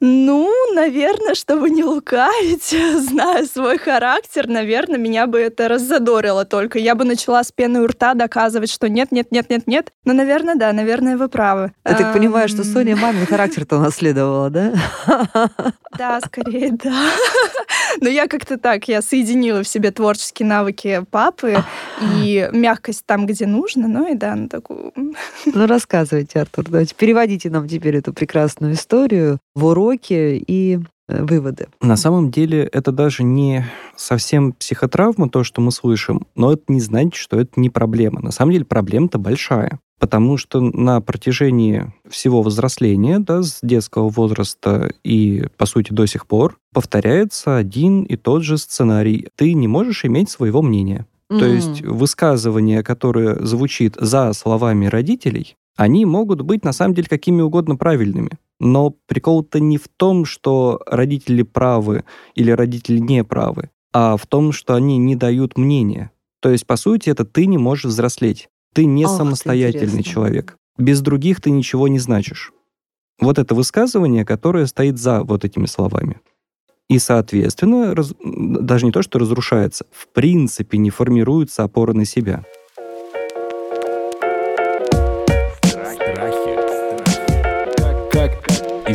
Ну, 0.00 0.48
наверное, 0.74 1.34
чтобы 1.34 1.70
не 1.70 1.82
лукавить, 1.82 2.68
зная 3.08 3.44
свой 3.46 3.78
характер, 3.78 4.46
наверное, 4.46 4.96
меня 4.96 5.26
бы 5.26 5.40
это 5.40 5.66
раззадорило 5.66 6.44
только. 6.44 6.78
Я 6.78 6.94
бы 6.94 7.04
начала 7.04 7.42
с 7.42 7.50
пены 7.50 7.80
у 7.80 7.86
рта 7.86 8.14
доказывать, 8.14 8.70
что 8.70 8.88
нет, 8.88 9.10
нет, 9.10 9.32
нет, 9.32 9.50
нет, 9.50 9.66
нет. 9.66 9.92
Но, 10.04 10.12
наверное, 10.12 10.54
да, 10.54 10.72
наверное, 10.72 11.16
вы 11.16 11.28
правы. 11.28 11.72
Я 11.84 11.94
так 11.96 12.12
понимаю, 12.12 12.48
что 12.48 12.62
Соня 12.62 12.94
мамин 12.96 13.26
характер-то 13.26 13.78
унаследовала, 13.78 14.50
да? 14.50 14.72
Да, 15.96 16.20
скорее, 16.20 16.72
да. 16.72 17.10
Но 18.00 18.08
я 18.08 18.28
как-то 18.28 18.58
так, 18.58 18.86
я 18.86 19.02
соединила 19.02 19.62
в 19.62 19.68
себе 19.68 19.90
творческие 19.90 20.46
навыки 20.46 21.04
папы 21.10 21.64
и 22.22 22.48
мягкость 22.52 23.04
там, 23.06 23.26
где 23.26 23.46
нужно, 23.46 23.88
ну 23.88 24.12
и 24.12 24.14
да, 24.14 24.36
на 24.36 24.48
такую... 24.48 24.92
Ну, 24.94 25.66
рассказывайте, 25.66 26.40
Артур, 26.40 26.66
давайте 26.66 26.94
переводите 26.94 27.50
нам 27.50 27.66
теперь 27.66 27.96
эту 27.96 28.12
прекрасную 28.12 28.74
историю 28.74 29.38
в 29.54 29.64
уроки 29.88 30.42
и 30.46 30.80
э, 31.08 31.24
выводы. 31.24 31.68
На 31.80 31.96
самом 31.96 32.30
деле 32.30 32.64
это 32.64 32.92
даже 32.92 33.22
не 33.22 33.64
совсем 33.96 34.52
психотравма, 34.52 35.28
то, 35.28 35.44
что 35.44 35.60
мы 35.60 35.72
слышим, 35.72 36.26
но 36.34 36.52
это 36.52 36.64
не 36.68 36.80
значит, 36.80 37.14
что 37.14 37.38
это 37.40 37.60
не 37.60 37.70
проблема. 37.70 38.20
На 38.20 38.30
самом 38.30 38.52
деле 38.52 38.64
проблема-то 38.64 39.18
большая. 39.18 39.80
Потому 39.98 40.36
что 40.36 40.60
на 40.60 41.00
протяжении 41.00 41.92
всего 42.08 42.42
взросления, 42.42 43.18
да, 43.18 43.42
с 43.42 43.58
детского 43.62 44.08
возраста 44.08 44.92
и, 45.02 45.46
по 45.56 45.66
сути, 45.66 45.92
до 45.92 46.06
сих 46.06 46.28
пор, 46.28 46.56
повторяется 46.72 47.56
один 47.56 48.04
и 48.04 48.16
тот 48.16 48.44
же 48.44 48.58
сценарий. 48.58 49.26
Ты 49.34 49.54
не 49.54 49.66
можешь 49.66 50.04
иметь 50.04 50.30
своего 50.30 50.62
мнения. 50.62 51.06
То 51.28 51.44
М. 51.44 51.54
есть 51.54 51.82
высказывание, 51.82 52.84
которое 52.84 53.44
звучит 53.44 53.96
за 53.98 54.32
словами 54.34 54.86
родителей, 54.86 55.56
они 55.78 56.04
могут 56.04 56.42
быть 56.42 56.64
на 56.64 56.72
самом 56.72 56.94
деле 56.94 57.08
какими 57.08 57.40
угодно 57.40 57.76
правильными. 57.76 58.32
Но 58.58 58.94
прикол-то 59.06 59.60
не 59.60 59.78
в 59.78 59.86
том, 59.86 60.24
что 60.24 60.80
родители 60.86 61.42
правы 61.42 62.04
или 62.34 62.50
родители 62.50 62.98
не 62.98 63.22
правы, 63.22 63.70
а 63.92 64.16
в 64.16 64.26
том, 64.26 64.50
что 64.50 64.74
они 64.74 64.98
не 64.98 65.14
дают 65.14 65.56
мнения. 65.56 66.10
То 66.40 66.50
есть, 66.50 66.66
по 66.66 66.76
сути, 66.76 67.10
это 67.10 67.24
ты 67.24 67.46
не 67.46 67.58
можешь 67.58 67.84
взрослеть. 67.84 68.48
Ты 68.74 68.86
не 68.86 69.04
это 69.04 69.12
самостоятельный 69.12 70.02
человек. 70.02 70.56
Без 70.76 71.00
других 71.00 71.40
ты 71.40 71.50
ничего 71.50 71.86
не 71.86 72.00
значишь. 72.00 72.52
Вот 73.20 73.38
это 73.38 73.54
высказывание, 73.54 74.24
которое 74.24 74.66
стоит 74.66 74.98
за 74.98 75.22
вот 75.22 75.44
этими 75.44 75.66
словами. 75.66 76.20
И, 76.88 76.98
соответственно, 76.98 77.94
раз- 77.94 78.14
даже 78.20 78.84
не 78.84 78.92
то, 78.92 79.02
что 79.02 79.20
разрушается, 79.20 79.86
в 79.92 80.08
принципе 80.08 80.76
не 80.78 80.90
формируется 80.90 81.62
опора 81.62 81.92
на 81.92 82.04
себя. 82.04 82.44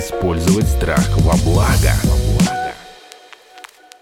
Использовать 0.03 0.67
страх 0.67 1.07
во 1.19 1.33
благо? 1.45 1.93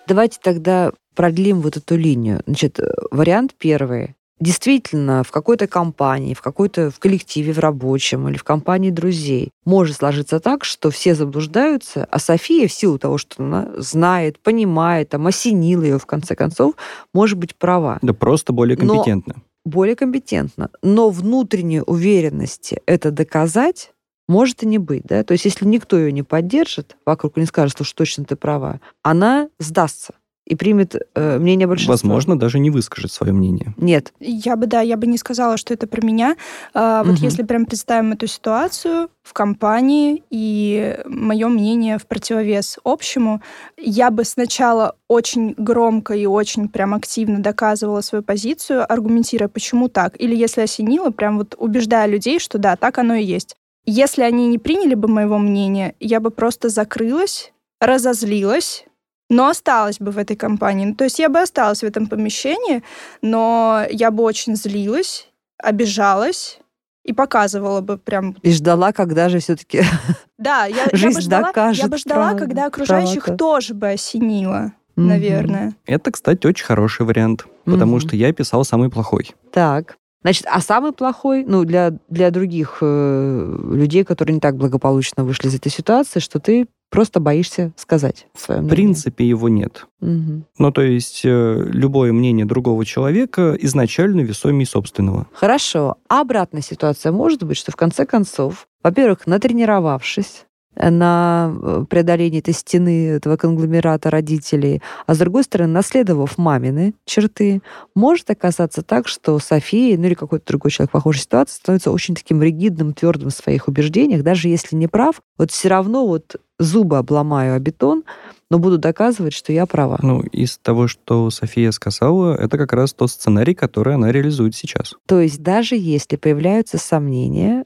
Давайте 0.08 0.40
тогда 0.42 0.92
продлим 1.16 1.62
вот 1.62 1.78
эту 1.78 1.96
линию. 1.96 2.42
Значит, 2.48 2.80
э, 2.80 2.92
вариант 3.12 3.54
первый. 3.58 4.16
действительно 4.40 5.24
в 5.24 5.30
какой-то 5.30 5.68
компании, 5.68 6.34
в 6.34 6.42
какой-то 6.42 6.90
в 6.90 6.98
коллективе 6.98 7.54
в 7.54 7.60
рабочем 7.60 8.28
или 8.28 8.38
в 8.38 8.44
компании 8.44 8.90
друзей 8.90 9.52
может 9.66 9.98
сложиться 9.98 10.40
так, 10.40 10.64
что 10.64 10.90
все 10.90 11.14
заблуждаются, 11.14 12.08
а 12.10 12.18
София 12.18 12.68
в 12.68 12.74
силу 12.74 12.98
того, 12.98 13.20
что 13.20 13.44
она 13.44 13.70
знает, 13.78 14.40
понимает, 14.40 15.10
там, 15.10 15.28
осенила 15.28 15.84
ее 15.84 16.00
в 16.00 16.08
конце 16.08 16.36
концов, 16.36 16.74
может 17.14 17.38
быть 17.38 17.56
права. 17.56 18.00
Да 18.02 18.14
просто 18.14 18.52
более 18.52 18.76
компетентно. 18.76 19.36
Но 19.38 19.44
более 19.64 19.96
компетентно. 19.96 20.72
Но 20.82 21.12
внутренней 21.12 21.82
уверенности 21.82 22.82
это 22.88 23.12
доказать 23.12 23.91
может 24.32 24.64
и 24.64 24.66
не 24.66 24.78
быть, 24.78 25.04
да, 25.04 25.24
то 25.24 25.34
есть 25.34 25.46
если 25.46 25.66
никто 25.66 25.98
ее 26.00 26.12
не 26.12 26.24
поддержит, 26.24 26.96
вокруг 27.06 27.38
не 27.38 27.46
скажет, 27.46 27.78
что 27.86 27.96
точно 27.96 28.24
ты 28.24 28.36
права, 28.36 28.80
она 29.04 29.50
сдастся 29.60 30.14
и 30.48 30.56
примет 30.56 30.96
э, 31.16 31.38
мнение 31.38 31.68
большинства. 31.68 31.94
Возможно, 31.94 32.38
даже 32.38 32.60
не 32.60 32.72
выскажет 32.72 33.12
свое 33.12 33.32
мнение. 33.32 33.74
Нет. 33.78 34.12
Я 34.20 34.56
бы, 34.56 34.66
да, 34.66 34.82
я 34.82 34.98
бы 34.98 35.08
не 35.08 35.18
сказала, 35.18 35.56
что 35.56 35.74
это 35.74 35.88
про 35.88 36.06
меня. 36.06 36.36
А, 36.74 37.04
вот 37.04 37.14
Мгм. 37.14 37.24
если 37.24 37.44
прям 37.44 37.66
представим 37.66 38.14
эту 38.14 38.28
ситуацию 38.28 39.10
в 39.22 39.34
компании 39.34 40.24
и 40.30 40.98
мое 41.06 41.48
мнение 41.48 41.98
в 42.00 42.08
противовес 42.08 42.80
общему, 42.84 43.42
я 43.78 44.10
бы 44.12 44.26
сначала 44.26 44.96
очень 45.08 45.54
громко 45.58 46.16
и 46.16 46.26
очень 46.26 46.68
прям 46.68 46.96
активно 46.96 47.40
доказывала 47.42 48.02
свою 48.02 48.24
позицию, 48.24 48.92
аргументируя, 48.92 49.48
почему 49.48 49.90
так. 49.90 50.20
Или 50.20 50.36
если 50.36 50.62
осенила, 50.62 51.12
прям 51.12 51.38
вот 51.38 51.56
убеждая 51.58 52.08
людей, 52.08 52.40
что 52.40 52.58
да, 52.58 52.76
так 52.76 52.98
оно 52.98 53.14
и 53.14 53.24
есть. 53.24 53.56
Если 53.86 54.22
они 54.22 54.48
не 54.48 54.58
приняли 54.60 54.94
бы 54.96 55.08
моего 55.08 55.38
мнения, 55.38 55.96
я 56.00 56.20
бы 56.20 56.30
просто 56.32 56.70
закрылась, 56.70 57.52
разозлилась, 57.80 58.86
но 59.30 59.48
осталась 59.50 59.98
бы 60.00 60.12
в 60.12 60.18
этой 60.18 60.36
компании. 60.36 60.86
Ну, 60.86 60.96
то 60.96 61.04
есть 61.06 61.20
я 61.20 61.30
бы 61.30 61.40
осталась 61.40 61.80
в 61.82 61.86
этом 61.86 62.08
помещении, 62.08 62.84
но 63.22 63.84
я 63.90 64.12
бы 64.12 64.24
очень 64.24 64.56
злилась, 64.56 65.30
обижалась 65.58 66.60
и 67.04 67.14
показывала 67.14 67.82
бы 67.82 67.98
прям... 67.98 68.36
И 68.44 68.52
ждала, 68.52 68.92
когда 68.92 69.30
же 69.30 69.40
все-таки 69.40 69.82
Да, 70.38 70.66
я, 70.66 70.84
я 70.84 70.86
бы 70.86 70.98
Жизнь 70.98 71.22
ждала, 71.22 71.48
докажет 71.48 71.84
я 71.84 71.90
бы 71.90 71.98
ждала, 71.98 72.28
правду, 72.30 72.46
когда 72.46 72.66
окружающих 72.66 73.24
правота. 73.26 73.38
тоже 73.38 73.74
бы 73.74 73.90
осенило, 73.90 74.74
наверное. 74.96 75.74
Это, 75.86 76.12
кстати, 76.12 76.46
очень 76.46 76.66
хороший 76.66 77.06
вариант, 77.06 77.46
потому 77.66 77.94
Мгм. 77.98 78.00
что 78.02 78.16
я 78.16 78.32
писал 78.34 78.64
самый 78.64 78.90
плохой. 78.90 79.32
Так. 79.52 79.98
Значит, 80.24 80.46
а 80.50 80.62
самый 80.62 80.92
плохой, 80.92 81.44
ну, 81.46 81.64
для, 81.66 81.94
для 82.10 82.30
других 82.32 82.78
э, 82.82 83.58
людей, 83.74 84.04
которые 84.04 84.36
не 84.36 84.40
так 84.40 84.56
благополучно 84.56 85.24
вышли 85.24 85.48
из 85.48 85.56
этой 85.56 85.72
ситуации, 85.72 86.20
что 86.20 86.40
ты 86.40 86.68
просто 86.92 87.20
боишься 87.20 87.72
сказать 87.76 88.28
свое 88.38 88.60
В 88.60 88.64
мнение. 88.64 88.76
принципе, 88.76 89.28
его 89.28 89.50
нет. 89.50 89.88
Мгм. 90.02 90.46
Ну, 90.60 90.72
то 90.72 90.82
есть 90.82 91.22
э, 91.24 91.66
любое 91.72 92.12
мнение 92.12 92.46
другого 92.46 92.86
человека 92.86 93.58
изначально 93.62 94.22
весомее 94.22 94.68
собственного. 94.68 95.28
Хорошо. 95.34 95.96
А 96.10 96.22
обратная 96.22 96.62
ситуация 96.62 97.12
может 97.12 97.44
быть, 97.44 97.58
что 97.58 97.72
в 97.72 97.76
конце 97.76 98.06
концов, 98.06 98.68
во-первых, 98.84 99.26
натренировавшись 99.26 100.46
на 100.76 101.54
э, 101.54 101.86
преодолении 101.90 102.40
этой 102.40 102.54
стены, 102.54 103.10
этого 103.10 103.38
конгломерата 103.38 104.10
родителей, 104.10 104.82
а 105.06 105.14
с 105.14 105.18
другой 105.18 105.44
стороны, 105.44 105.74
наследовав 105.74 106.38
мамины 106.38 106.94
черты, 107.06 107.62
может 107.96 108.30
оказаться 108.30 108.82
так, 108.82 109.08
что 109.08 109.38
София, 109.40 109.98
ну 109.98 110.06
или 110.06 110.14
какой-то 110.14 110.46
другой 110.48 110.72
человек 110.72 110.90
в 110.90 110.94
похожей 110.94 111.22
ситуации 111.22 111.56
становится 111.56 111.92
очень 111.92 112.16
таким 112.16 112.42
ригидным, 112.42 112.94
твердым 112.94 113.30
в 113.30 113.34
своих 113.34 113.68
убеждениях, 113.68 114.24
даже 114.24 114.48
если 114.48 114.76
не 114.76 114.88
прав, 114.88 115.22
вот 115.38 115.52
все 115.52 115.70
равно 115.70 116.08
вот 116.08 116.38
зубы 116.60 116.98
обломаю 116.98 117.56
о 117.56 117.60
бетон, 117.60 118.04
но 118.50 118.60
буду 118.60 118.78
доказывать, 118.78 119.34
что 119.34 119.54
я 119.54 119.66
права. 119.66 119.98
Ну, 120.04 120.22
из 120.22 120.58
того, 120.58 120.88
что 120.88 121.30
София 121.30 121.72
сказала, 121.72 122.36
это 122.36 122.58
как 122.58 122.74
раз 122.74 122.94
тот 122.94 123.10
сценарий, 123.10 123.56
который 123.56 123.96
она 123.96 124.12
реализует 124.12 124.56
сейчас. 124.56 124.94
То 125.08 125.22
есть 125.22 125.42
даже 125.42 125.76
если 125.76 126.18
появляются 126.18 126.78
сомнения, 126.78 127.66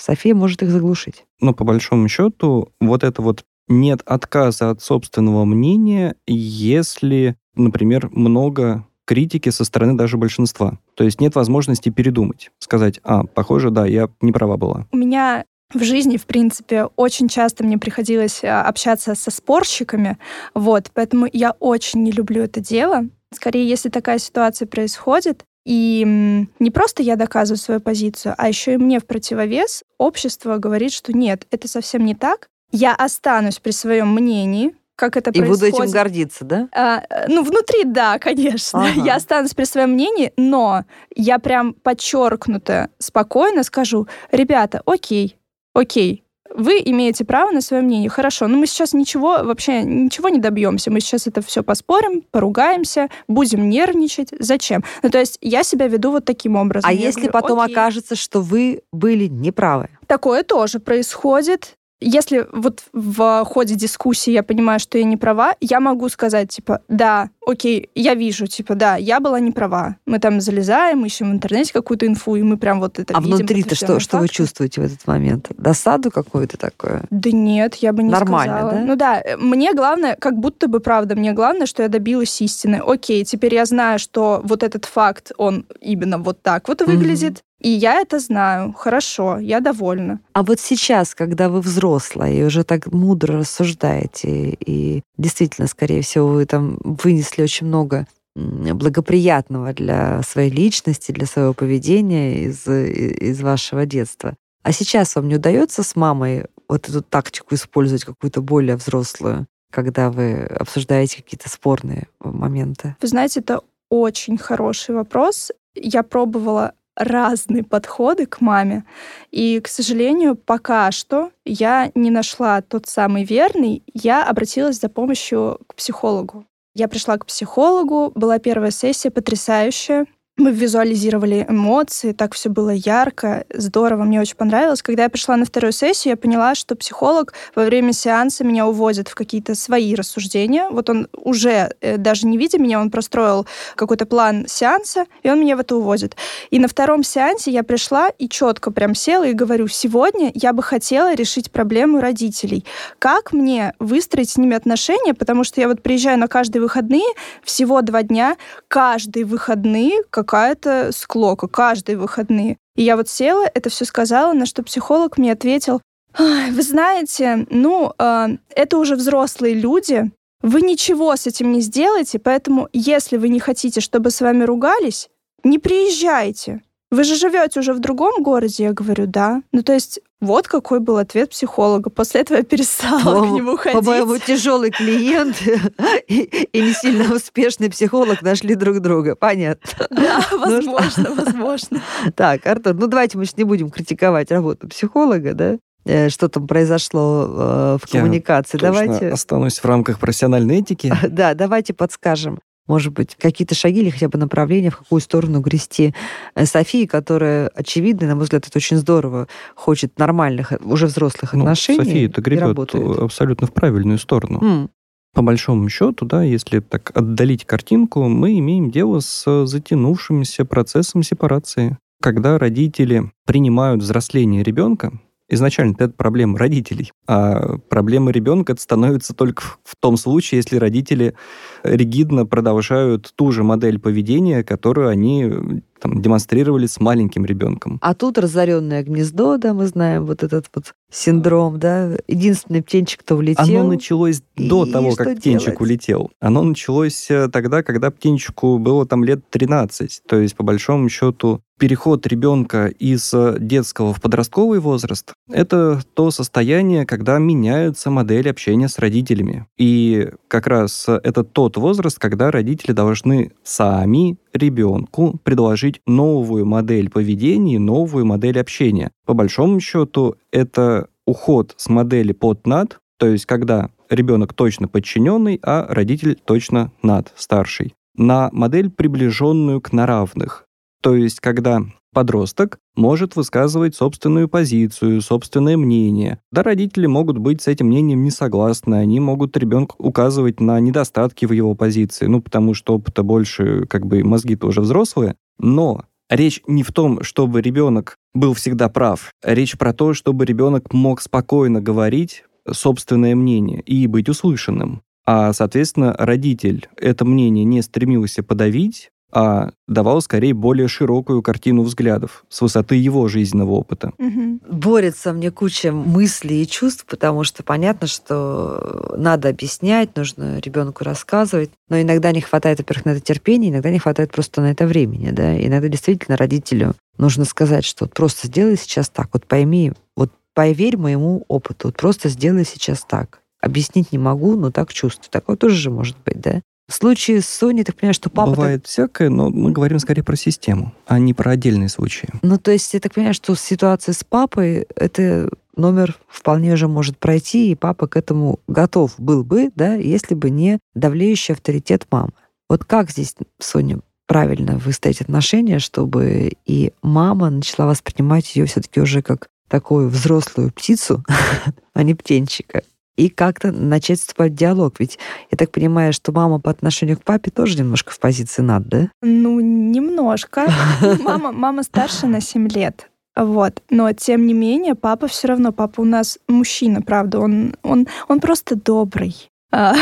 София 0.00 0.34
может 0.34 0.62
их 0.62 0.70
заглушить. 0.70 1.24
Но 1.40 1.54
по 1.54 1.64
большому 1.64 2.08
счету, 2.08 2.72
вот 2.80 3.04
это 3.04 3.22
вот 3.22 3.44
нет 3.68 4.00
отказа 4.06 4.70
от 4.70 4.82
собственного 4.82 5.44
мнения, 5.44 6.14
если, 6.26 7.36
например, 7.54 8.08
много 8.12 8.86
критики 9.04 9.48
со 9.48 9.64
стороны 9.64 9.94
даже 9.94 10.16
большинства. 10.18 10.78
То 10.94 11.04
есть 11.04 11.20
нет 11.20 11.34
возможности 11.34 11.88
передумать, 11.88 12.50
сказать, 12.58 13.00
а, 13.04 13.24
похоже, 13.24 13.70
да, 13.70 13.86
я 13.86 14.10
не 14.20 14.32
права 14.32 14.56
была. 14.56 14.86
У 14.92 14.96
меня 14.96 15.44
в 15.72 15.82
жизни, 15.82 16.16
в 16.16 16.26
принципе, 16.26 16.84
очень 16.96 17.28
часто 17.28 17.64
мне 17.64 17.78
приходилось 17.78 18.44
а, 18.44 18.62
общаться 18.62 19.14
со 19.14 19.30
спорщиками, 19.30 20.18
вот, 20.54 20.90
поэтому 20.92 21.26
я 21.32 21.52
очень 21.58 22.02
не 22.02 22.10
люблю 22.10 22.42
это 22.42 22.60
дело. 22.60 23.06
Скорее, 23.34 23.68
если 23.68 23.88
такая 23.88 24.18
ситуация 24.18 24.66
происходит, 24.66 25.44
и 25.68 26.46
не 26.58 26.70
просто 26.70 27.02
я 27.02 27.16
доказываю 27.16 27.58
свою 27.58 27.80
позицию, 27.80 28.34
а 28.38 28.48
еще 28.48 28.72
и 28.72 28.76
мне 28.78 29.00
в 29.00 29.04
противовес 29.04 29.84
общество 29.98 30.56
говорит, 30.56 30.92
что 30.92 31.12
нет, 31.12 31.46
это 31.50 31.68
совсем 31.68 32.06
не 32.06 32.14
так. 32.14 32.48
Я 32.72 32.94
останусь 32.94 33.58
при 33.58 33.72
своем 33.72 34.08
мнении, 34.14 34.74
как 34.96 35.18
это 35.18 35.28
И 35.28 35.42
буду 35.42 35.58
происходит. 35.58 35.84
этим 35.84 35.92
гордиться, 35.92 36.44
да? 36.46 36.68
А, 36.72 37.02
э, 37.10 37.26
ну, 37.28 37.42
внутри, 37.42 37.84
да, 37.84 38.18
конечно. 38.18 38.82
Ага. 38.82 39.04
Я 39.04 39.16
останусь 39.16 39.52
при 39.52 39.64
своем 39.64 39.90
мнении, 39.90 40.32
но 40.38 40.84
я 41.14 41.38
прям 41.38 41.74
подчеркнуто 41.74 42.88
спокойно 42.96 43.62
скажу, 43.62 44.08
ребята, 44.32 44.80
окей, 44.86 45.36
окей, 45.74 46.24
вы 46.58 46.82
имеете 46.84 47.24
право 47.24 47.52
на 47.52 47.60
свое 47.60 47.82
мнение. 47.82 48.10
Хорошо, 48.10 48.48
но 48.48 48.58
мы 48.58 48.66
сейчас 48.66 48.92
ничего, 48.92 49.38
вообще 49.44 49.82
ничего 49.84 50.28
не 50.28 50.40
добьемся. 50.40 50.90
Мы 50.90 51.00
сейчас 51.00 51.26
это 51.26 51.40
все 51.40 51.62
поспорим, 51.62 52.22
поругаемся, 52.30 53.08
будем 53.28 53.70
нервничать. 53.70 54.30
Зачем? 54.38 54.84
Ну, 55.02 55.08
то 55.08 55.18
есть 55.18 55.38
я 55.40 55.62
себя 55.62 55.86
веду 55.86 56.10
вот 56.10 56.24
таким 56.24 56.56
образом. 56.56 56.90
А 56.90 56.92
Я 56.92 57.06
если 57.06 57.28
говорю, 57.28 57.32
потом 57.32 57.60
«Окей». 57.60 57.74
окажется, 57.74 58.16
что 58.16 58.40
вы 58.40 58.82
были 58.92 59.26
неправы? 59.26 59.88
Такое 60.06 60.42
тоже 60.42 60.80
происходит. 60.80 61.76
Если 62.00 62.46
вот 62.52 62.84
в 62.92 63.44
ходе 63.44 63.74
дискуссии 63.74 64.30
я 64.30 64.42
понимаю, 64.42 64.78
что 64.78 64.98
я 64.98 65.04
не 65.04 65.16
права, 65.16 65.54
я 65.60 65.80
могу 65.80 66.08
сказать, 66.08 66.48
типа, 66.50 66.80
да, 66.88 67.30
окей, 67.44 67.90
я 67.94 68.14
вижу, 68.14 68.46
типа, 68.46 68.74
да, 68.76 68.96
я 68.96 69.18
была 69.18 69.40
не 69.40 69.50
права. 69.50 69.96
Мы 70.06 70.20
там 70.20 70.40
залезаем, 70.40 71.04
ищем 71.04 71.30
в 71.30 71.34
интернете 71.34 71.72
какую-то 71.72 72.06
инфу, 72.06 72.36
и 72.36 72.42
мы 72.42 72.56
прям 72.56 72.78
вот 72.78 72.98
это 72.98 73.14
а 73.16 73.20
видим. 73.20 73.36
внутри-то 73.36 73.74
что, 73.74 73.98
что 73.98 74.18
вы 74.18 74.28
чувствуете 74.28 74.80
в 74.80 74.84
этот 74.84 75.06
момент? 75.06 75.48
Досаду 75.56 76.10
какую-то 76.10 76.56
такую? 76.56 77.02
Да 77.10 77.30
нет, 77.32 77.74
я 77.76 77.92
бы 77.92 78.02
не 78.02 78.10
Нормально, 78.10 78.58
сказала. 78.58 78.72
да? 78.72 78.84
Ну 78.84 78.96
да, 78.96 79.20
э, 79.20 79.36
мне 79.36 79.74
главное, 79.74 80.14
как 80.16 80.38
будто 80.38 80.68
бы 80.68 80.78
правда, 80.80 81.16
мне 81.16 81.32
главное, 81.32 81.66
что 81.66 81.82
я 81.82 81.88
добилась 81.88 82.40
истины. 82.40 82.80
Окей, 82.84 83.24
теперь 83.24 83.54
я 83.54 83.64
знаю, 83.64 83.98
что 83.98 84.40
вот 84.44 84.62
этот 84.62 84.84
факт, 84.84 85.32
он 85.36 85.66
именно 85.80 86.18
вот 86.18 86.42
так 86.42 86.68
вот 86.68 86.82
выглядит, 86.82 87.42
и 87.60 87.68
я 87.68 88.00
это 88.00 88.18
знаю. 88.20 88.72
Хорошо, 88.72 89.38
я 89.38 89.60
довольна. 89.60 90.20
А 90.32 90.42
вот 90.42 90.60
сейчас, 90.60 91.14
когда 91.14 91.48
вы 91.48 91.60
взрослая 91.60 92.32
и 92.32 92.42
уже 92.42 92.64
так 92.64 92.86
мудро 92.86 93.38
рассуждаете, 93.38 94.56
и 94.64 95.02
действительно, 95.16 95.66
скорее 95.66 96.02
всего, 96.02 96.28
вы 96.28 96.46
там 96.46 96.78
вынесли 96.82 97.42
очень 97.42 97.66
много 97.66 98.06
благоприятного 98.36 99.72
для 99.72 100.22
своей 100.22 100.50
личности, 100.50 101.10
для 101.10 101.26
своего 101.26 101.54
поведения 101.54 102.44
из, 102.44 102.68
из 102.68 103.40
вашего 103.40 103.84
детства. 103.84 104.34
А 104.62 104.72
сейчас 104.72 105.16
вам 105.16 105.28
не 105.28 105.36
удается 105.36 105.82
с 105.82 105.96
мамой 105.96 106.46
вот 106.68 106.88
эту 106.88 107.02
тактику 107.02 107.54
использовать 107.54 108.04
какую-то 108.04 108.40
более 108.40 108.76
взрослую, 108.76 109.46
когда 109.72 110.10
вы 110.10 110.42
обсуждаете 110.42 111.22
какие-то 111.22 111.48
спорные 111.48 112.06
моменты? 112.20 112.96
Вы 113.00 113.08
знаете, 113.08 113.40
это 113.40 113.62
очень 113.88 114.38
хороший 114.38 114.94
вопрос. 114.94 115.50
Я 115.74 116.02
пробовала 116.02 116.74
разные 116.98 117.62
подходы 117.62 118.26
к 118.26 118.40
маме, 118.40 118.84
и, 119.30 119.60
к 119.60 119.68
сожалению, 119.68 120.34
пока 120.34 120.90
что 120.90 121.30
я 121.44 121.90
не 121.94 122.10
нашла 122.10 122.60
тот 122.60 122.86
самый 122.86 123.24
верный. 123.24 123.82
Я 123.94 124.24
обратилась 124.24 124.80
за 124.80 124.88
помощью 124.88 125.60
к 125.66 125.74
психологу. 125.74 126.44
Я 126.74 126.88
пришла 126.88 127.16
к 127.16 127.26
психологу, 127.26 128.12
была 128.14 128.38
первая 128.38 128.70
сессия 128.70 129.10
потрясающая. 129.10 130.06
Мы 130.38 130.52
визуализировали 130.52 131.44
эмоции, 131.48 132.12
так 132.12 132.32
все 132.32 132.48
было 132.48 132.70
ярко, 132.70 133.44
здорово, 133.52 134.04
мне 134.04 134.20
очень 134.20 134.36
понравилось. 134.36 134.82
Когда 134.82 135.02
я 135.02 135.08
пришла 135.08 135.36
на 135.36 135.44
вторую 135.44 135.72
сессию, 135.72 136.12
я 136.12 136.16
поняла, 136.16 136.54
что 136.54 136.76
психолог 136.76 137.32
во 137.56 137.64
время 137.64 137.92
сеанса 137.92 138.44
меня 138.44 138.68
уводит 138.68 139.08
в 139.08 139.16
какие-то 139.16 139.56
свои 139.56 139.96
рассуждения. 139.96 140.68
Вот 140.70 140.90
он 140.90 141.08
уже, 141.12 141.74
э, 141.80 141.96
даже 141.96 142.28
не 142.28 142.38
видя 142.38 142.60
меня, 142.60 142.80
он 142.80 142.92
простроил 142.92 143.48
какой-то 143.74 144.06
план 144.06 144.44
сеанса, 144.46 145.06
и 145.24 145.28
он 145.28 145.40
меня 145.40 145.56
в 145.56 145.60
это 145.60 145.74
уводит. 145.74 146.14
И 146.50 146.60
на 146.60 146.68
втором 146.68 147.02
сеансе 147.02 147.50
я 147.50 147.64
пришла 147.64 148.08
и 148.08 148.28
четко 148.28 148.70
прям 148.70 148.94
села 148.94 149.26
и 149.26 149.32
говорю, 149.32 149.66
сегодня 149.66 150.30
я 150.34 150.52
бы 150.52 150.62
хотела 150.62 151.14
решить 151.14 151.50
проблему 151.50 151.98
родителей. 151.98 152.64
Как 153.00 153.32
мне 153.32 153.72
выстроить 153.80 154.30
с 154.30 154.36
ними 154.36 154.54
отношения, 154.54 155.14
потому 155.14 155.42
что 155.42 155.60
я 155.60 155.66
вот 155.66 155.82
приезжаю 155.82 156.16
на 156.16 156.28
каждые 156.28 156.62
выходные, 156.62 157.12
всего 157.42 157.82
два 157.82 158.04
дня, 158.04 158.36
каждые 158.68 159.24
выходные 159.24 160.04
какая-то 160.28 160.92
склока, 160.92 161.48
каждые 161.48 161.96
выходные. 161.96 162.58
И 162.76 162.82
я 162.82 162.96
вот 162.96 163.08
села, 163.08 163.50
это 163.54 163.70
все 163.70 163.86
сказала, 163.86 164.34
на 164.34 164.44
что 164.44 164.62
психолог 164.62 165.16
мне 165.16 165.32
ответил, 165.32 165.80
«Ай, 166.18 166.50
вы 166.50 166.62
знаете, 166.62 167.46
ну, 167.50 167.94
э, 167.98 168.28
это 168.54 168.78
уже 168.78 168.94
взрослые 168.96 169.54
люди, 169.54 170.10
вы 170.42 170.60
ничего 170.60 171.16
с 171.16 171.26
этим 171.26 171.52
не 171.52 171.62
сделаете, 171.62 172.18
поэтому 172.18 172.68
если 172.72 173.16
вы 173.16 173.30
не 173.30 173.40
хотите, 173.40 173.80
чтобы 173.80 174.10
с 174.10 174.20
вами 174.20 174.44
ругались, 174.44 175.08
не 175.44 175.58
приезжайте. 175.58 176.60
Вы 176.90 177.04
же 177.04 177.16
живете 177.16 177.60
уже 177.60 177.72
в 177.72 177.80
другом 177.80 178.22
городе, 178.22 178.64
я 178.64 178.72
говорю, 178.72 179.06
да. 179.06 179.42
Ну, 179.52 179.62
то 179.62 179.72
есть 179.72 180.00
вот 180.20 180.48
какой 180.48 180.80
был 180.80 180.96
ответ 180.96 181.30
психолога. 181.30 181.90
После 181.90 182.22
этого 182.22 182.38
я 182.38 182.42
перестала 182.42 183.22
к 183.22 183.30
нему 183.30 183.56
ходить. 183.56 183.78
По-моему, 183.78 184.18
тяжелый 184.18 184.70
клиент 184.70 185.36
и, 186.08 186.22
и 186.22 186.60
не 186.60 186.72
сильно 186.72 187.14
успешный 187.14 187.70
психолог 187.70 188.22
нашли 188.22 188.54
друг 188.54 188.80
друга. 188.80 189.14
Понятно. 189.14 189.86
Да, 189.90 190.24
возможно, 190.32 191.14
возможно. 191.14 191.82
Так, 192.16 192.46
Артур, 192.46 192.74
ну 192.74 192.88
давайте 192.88 193.16
мы 193.16 193.26
сейчас 193.26 193.36
не 193.36 193.44
будем 193.44 193.70
критиковать 193.70 194.30
работу 194.32 194.68
психолога, 194.68 195.34
да? 195.34 195.58
Э, 195.84 196.08
что 196.08 196.28
там 196.28 196.46
произошло 196.46 197.26
э, 197.28 197.78
в 197.82 197.90
коммуникации. 197.90 198.58
Я 198.60 198.72
давайте 198.72 199.08
останусь 199.08 199.58
в 199.58 199.64
рамках 199.64 199.98
профессиональной 199.98 200.58
этики. 200.60 200.92
Да, 201.08 201.34
давайте 201.34 201.72
подскажем 201.74 202.38
может 202.68 202.92
быть, 202.92 203.16
какие-то 203.16 203.54
шаги 203.54 203.80
или 203.80 203.90
хотя 203.90 204.08
бы 204.08 204.18
направления, 204.18 204.70
в 204.70 204.78
какую 204.78 205.00
сторону 205.00 205.40
грести 205.40 205.94
э, 206.34 206.46
Софии, 206.46 206.86
которая, 206.86 207.48
очевидно, 207.48 208.06
на 208.06 208.14
мой 208.14 208.24
взгляд, 208.24 208.46
это 208.46 208.58
очень 208.58 208.76
здорово, 208.76 209.26
хочет 209.54 209.98
нормальных, 209.98 210.52
уже 210.64 210.86
взрослых 210.86 211.32
ну, 211.32 211.40
отношений. 211.40 211.78
София 211.78 212.06
это 212.08 212.20
гребет 212.20 212.74
абсолютно 212.74 213.46
в 213.46 213.52
правильную 213.52 213.98
сторону. 213.98 214.38
Mm. 214.38 214.68
По 215.14 215.22
большому 215.22 215.68
счету, 215.68 216.04
да, 216.04 216.22
если 216.22 216.60
так 216.60 216.92
отдалить 216.94 217.44
картинку, 217.44 218.06
мы 218.08 218.38
имеем 218.38 218.70
дело 218.70 219.00
с 219.00 219.46
затянувшимся 219.46 220.44
процессом 220.44 221.02
сепарации. 221.02 221.76
Когда 222.00 222.38
родители 222.38 223.10
принимают 223.26 223.82
взросление 223.82 224.44
ребенка, 224.44 224.92
изначально 225.28 225.74
это 225.78 225.90
проблема 225.90 226.38
родителей, 226.38 226.92
а 227.06 227.58
проблема 227.68 228.10
ребенка 228.10 228.52
это 228.52 228.62
становится 228.62 229.14
только 229.14 229.42
в 229.64 229.76
том 229.78 229.96
случае, 229.96 230.38
если 230.38 230.56
родители 230.56 231.14
ригидно 231.62 232.26
продолжают 232.26 233.12
ту 233.14 233.30
же 233.30 233.44
модель 233.44 233.78
поведения, 233.78 234.42
которую 234.42 234.88
они 234.88 235.62
там, 235.80 236.00
демонстрировали 236.02 236.66
с 236.66 236.80
маленьким 236.80 237.24
ребенком. 237.24 237.78
А 237.82 237.94
тут 237.94 238.18
разоренное 238.18 238.82
гнездо, 238.82 239.36
да, 239.38 239.54
мы 239.54 239.66
знаем 239.66 240.06
вот 240.06 240.22
этот 240.22 240.46
вот 240.54 240.74
синдром, 240.90 241.58
да, 241.58 241.96
единственный 242.08 242.62
птенчик, 242.62 243.00
кто 243.00 243.16
улетел. 243.16 243.44
Оно 243.44 243.64
началось 243.64 244.22
до 244.36 244.64
и 244.64 244.72
того, 244.72 244.94
как 244.94 245.18
птенчик 245.18 245.46
делать? 245.46 245.60
улетел. 245.60 246.10
Оно 246.20 246.42
началось 246.42 247.10
э, 247.10 247.28
тогда, 247.28 247.62
когда 247.62 247.90
птенчику 247.90 248.58
было 248.58 248.86
там 248.86 249.04
лет 249.04 249.20
13. 249.30 250.02
То 250.06 250.18
есть, 250.18 250.34
по 250.34 250.42
большому 250.42 250.88
счету, 250.88 251.40
переход 251.58 252.06
ребенка 252.06 252.66
из 252.66 253.12
э, 253.12 253.36
детского 253.38 253.92
в 253.92 254.00
подростковый 254.00 254.60
возраст— 254.60 255.12
это 255.30 255.82
то 255.94 256.10
состояние, 256.10 256.86
когда 256.86 257.18
меняются 257.18 257.90
модели 257.90 258.28
общения 258.28 258.68
с 258.68 258.78
родителями. 258.78 259.46
И 259.58 260.08
как 260.28 260.46
раз 260.46 260.86
это 260.88 261.24
тот 261.24 261.56
возраст, 261.56 261.98
когда 261.98 262.30
родители 262.30 262.72
должны 262.72 263.32
сами 263.42 264.16
ребенку 264.38 265.20
предложить 265.22 265.80
новую 265.86 266.46
модель 266.46 266.90
поведения, 266.90 267.58
новую 267.58 268.06
модель 268.06 268.40
общения. 268.40 268.90
По 269.04 269.14
большому 269.14 269.60
счету, 269.60 270.16
это 270.32 270.88
уход 271.06 271.54
с 271.56 271.68
модели 271.68 272.12
под-над, 272.12 272.78
то 272.98 273.06
есть 273.06 273.26
когда 273.26 273.70
ребенок 273.90 274.34
точно 274.34 274.68
подчиненный, 274.68 275.38
а 275.42 275.66
родитель 275.68 276.14
точно 276.14 276.72
над, 276.82 277.12
старший, 277.16 277.74
на 277.94 278.30
модель, 278.32 278.70
приближенную 278.70 279.60
к 279.60 279.72
наравных. 279.72 280.47
То 280.82 280.94
есть 280.94 281.20
когда 281.20 281.62
подросток 281.92 282.58
может 282.76 283.16
высказывать 283.16 283.74
собственную 283.74 284.28
позицию, 284.28 285.00
собственное 285.00 285.56
мнение. 285.56 286.20
Да, 286.30 286.42
родители 286.42 286.86
могут 286.86 287.18
быть 287.18 287.42
с 287.42 287.48
этим 287.48 287.66
мнением 287.66 288.02
не 288.04 288.10
согласны, 288.10 288.76
они 288.76 289.00
могут 289.00 289.36
ребенку 289.36 289.74
указывать 289.78 290.38
на 290.38 290.60
недостатки 290.60 291.26
в 291.26 291.32
его 291.32 291.54
позиции, 291.54 292.06
ну, 292.06 292.20
потому 292.20 292.54
что 292.54 292.74
опыта 292.74 293.02
больше, 293.02 293.66
как 293.66 293.86
бы 293.86 294.04
мозги 294.04 294.36
тоже 294.36 294.60
взрослые. 294.60 295.16
Но 295.38 295.86
речь 296.08 296.40
не 296.46 296.62
в 296.62 296.72
том, 296.72 297.02
чтобы 297.02 297.40
ребенок 297.40 297.96
был 298.14 298.34
всегда 298.34 298.68
прав. 298.68 299.12
Речь 299.24 299.56
про 299.58 299.72
то, 299.72 299.94
чтобы 299.94 300.24
ребенок 300.24 300.72
мог 300.72 301.00
спокойно 301.00 301.60
говорить 301.60 302.24
собственное 302.50 303.14
мнение 303.14 303.60
и 303.62 303.86
быть 303.86 304.08
услышанным. 304.08 304.82
А, 305.04 305.32
соответственно, 305.32 305.94
родитель 305.98 306.68
это 306.76 307.04
мнение 307.04 307.44
не 307.44 307.62
стремился 307.62 308.22
подавить, 308.22 308.90
а 309.10 309.50
давал 309.66 310.00
скорее 310.02 310.34
более 310.34 310.68
широкую 310.68 311.22
картину 311.22 311.62
взглядов 311.62 312.24
с 312.28 312.40
высоты 312.40 312.76
его 312.76 313.08
жизненного 313.08 313.52
опыта. 313.52 313.92
Угу. 313.98 314.40
Борется 314.50 315.12
мне 315.12 315.30
куча 315.30 315.72
мыслей 315.72 316.42
и 316.42 316.46
чувств, 316.46 316.84
потому 316.86 317.24
что 317.24 317.42
понятно, 317.42 317.86
что 317.86 318.94
надо 318.96 319.28
объяснять, 319.30 319.96
нужно 319.96 320.38
ребенку 320.40 320.84
рассказывать, 320.84 321.50
но 321.68 321.80
иногда 321.80 322.12
не 322.12 322.20
хватает, 322.20 322.58
во-первых, 322.58 322.84
на 322.84 322.90
это 322.90 323.00
терпения, 323.00 323.48
иногда 323.48 323.70
не 323.70 323.78
хватает 323.78 324.12
просто 324.12 324.40
на 324.40 324.50
это 324.50 324.66
времени, 324.66 325.10
да, 325.10 325.36
иногда 325.38 325.68
действительно 325.68 326.16
родителю 326.16 326.74
нужно 326.98 327.24
сказать, 327.24 327.64
что 327.64 327.84
вот 327.84 327.94
просто 327.94 328.26
сделай 328.26 328.56
сейчас 328.56 328.90
так, 328.90 329.08
вот 329.12 329.26
пойми, 329.26 329.72
вот 329.96 330.12
поверь 330.34 330.76
моему 330.76 331.24
опыту, 331.28 331.68
вот 331.68 331.76
просто 331.76 332.08
сделай 332.08 332.44
сейчас 332.44 332.84
так. 332.86 333.20
Объяснить 333.40 333.92
не 333.92 333.98
могу, 333.98 334.36
но 334.36 334.50
так 334.50 334.72
чувствую. 334.72 335.10
Такое 335.10 335.36
тоже 335.36 335.54
же 335.54 335.70
может 335.70 335.96
быть, 336.04 336.20
да? 336.20 336.40
В 336.68 336.74
случае 336.74 337.22
с 337.22 337.26
Соней, 337.26 337.64
так 337.64 337.76
понимаю, 337.76 337.94
что 337.94 338.10
папа... 338.10 338.30
Бывает 338.30 338.62
так... 338.62 338.68
всякое, 338.68 339.08
но 339.08 339.30
мы 339.30 339.52
говорим 339.52 339.78
скорее 339.78 340.02
про 340.02 340.16
систему, 340.16 340.74
а 340.86 340.98
не 340.98 341.14
про 341.14 341.30
отдельные 341.30 341.70
случаи. 341.70 342.10
Ну, 342.20 342.38
то 342.38 342.50
есть 342.50 342.74
я 342.74 342.80
так 342.80 342.92
понимаю, 342.92 343.14
что 343.14 343.34
ситуация 343.34 343.94
с 343.94 344.04
папой, 344.04 344.66
это 344.76 345.30
номер 345.56 345.96
вполне 346.08 346.56
же 346.56 346.68
может 346.68 346.98
пройти, 346.98 347.50
и 347.50 347.54
папа 347.54 347.88
к 347.88 347.96
этому 347.96 348.40
готов 348.46 348.94
был 348.98 349.24
бы, 349.24 349.50
да, 349.54 349.74
если 349.74 350.14
бы 350.14 350.28
не 350.28 350.58
давлеющий 350.74 351.34
авторитет 351.34 351.86
мамы. 351.90 352.12
Вот 352.50 352.64
как 352.64 352.90
здесь, 352.90 353.14
Соня, 353.38 353.80
правильно 354.06 354.58
выставить 354.58 355.00
отношения, 355.00 355.60
чтобы 355.60 356.32
и 356.44 356.72
мама 356.82 357.30
начала 357.30 357.66
воспринимать 357.66 358.36
ее 358.36 358.44
все-таки 358.44 358.80
уже 358.80 359.00
как 359.00 359.28
такую 359.48 359.88
взрослую 359.88 360.52
птицу, 360.52 361.02
а 361.72 361.82
не 361.82 361.94
птенчика? 361.94 362.62
И 362.98 363.08
как-то 363.08 363.52
начать 363.52 364.00
вступать 364.00 364.32
в 364.32 364.34
диалог. 364.34 364.80
Ведь 364.80 364.98
я 365.30 365.38
так 365.38 365.52
понимаю, 365.52 365.92
что 365.92 366.10
мама 366.10 366.40
по 366.40 366.50
отношению 366.50 366.98
к 366.98 367.04
папе 367.04 367.30
тоже 367.30 367.56
немножко 367.56 367.92
в 367.92 368.00
позиции 368.00 368.42
над, 368.42 368.66
да? 368.66 368.90
Ну, 369.02 369.38
немножко. 369.40 370.48
Мама, 371.00 371.30
мама 371.30 371.62
старше 371.62 372.06
на 372.06 372.20
7 372.20 372.48
лет. 372.48 372.90
Вот. 373.14 373.62
Но 373.70 373.92
тем 373.92 374.26
не 374.26 374.34
менее, 374.34 374.74
папа 374.74 375.06
все 375.06 375.28
равно, 375.28 375.52
папа 375.52 375.80
у 375.80 375.84
нас 375.84 376.18
мужчина, 376.28 376.82
правда, 376.82 377.20
он, 377.20 377.54
он, 377.62 377.86
он 378.08 378.20
просто 378.20 378.56
добрый. 378.56 379.14
А, 379.50 379.74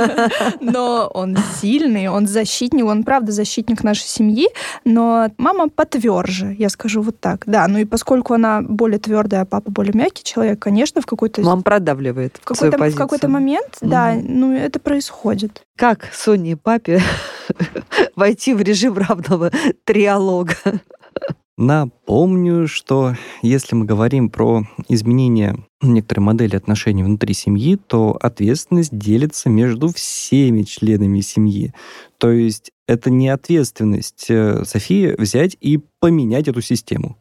но 0.60 1.10
он 1.12 1.36
сильный, 1.60 2.08
он 2.08 2.26
защитник, 2.26 2.86
он 2.86 3.04
правда 3.04 3.30
защитник 3.30 3.84
нашей 3.84 4.06
семьи, 4.06 4.48
но 4.84 5.28
мама 5.36 5.68
потверже, 5.68 6.56
я 6.58 6.70
скажу 6.70 7.02
вот 7.02 7.20
так. 7.20 7.42
Да, 7.46 7.68
ну 7.68 7.78
и 7.78 7.84
поскольку 7.84 8.32
она 8.34 8.62
более 8.62 8.98
твердая, 8.98 9.42
а 9.42 9.44
папа 9.44 9.70
более 9.70 9.92
мягкий 9.94 10.24
человек, 10.24 10.60
конечно, 10.60 11.02
в 11.02 11.06
какой-то... 11.06 11.42
Мам 11.42 11.62
продавливает 11.62 12.38
в 12.40 12.44
какой-то, 12.44 12.78
в 12.78 12.94
какой-то 12.94 13.28
момент, 13.28 13.78
да, 13.82 14.14
ну 14.14 14.56
это 14.56 14.78
происходит. 14.78 15.62
Как 15.76 16.08
Соне 16.12 16.52
и 16.52 16.54
папе 16.54 17.02
войти 18.16 18.54
в 18.54 18.62
режим 18.62 18.96
равного 18.96 19.50
триалога? 19.84 20.54
Напомню, 21.62 22.66
что 22.66 23.14
если 23.40 23.76
мы 23.76 23.84
говорим 23.84 24.30
про 24.30 24.64
изменение 24.88 25.64
некоторой 25.80 26.24
модели 26.24 26.56
отношений 26.56 27.04
внутри 27.04 27.34
семьи, 27.34 27.76
то 27.76 28.18
ответственность 28.20 28.98
делится 28.98 29.48
между 29.48 29.92
всеми 29.92 30.62
членами 30.64 31.20
семьи. 31.20 31.72
То 32.18 32.32
есть 32.32 32.72
это 32.88 33.10
не 33.10 33.28
ответственность 33.28 34.26
э, 34.28 34.64
Софии 34.64 35.14
взять 35.16 35.56
и 35.60 35.78
поменять 36.00 36.48
эту 36.48 36.62
систему. 36.62 37.16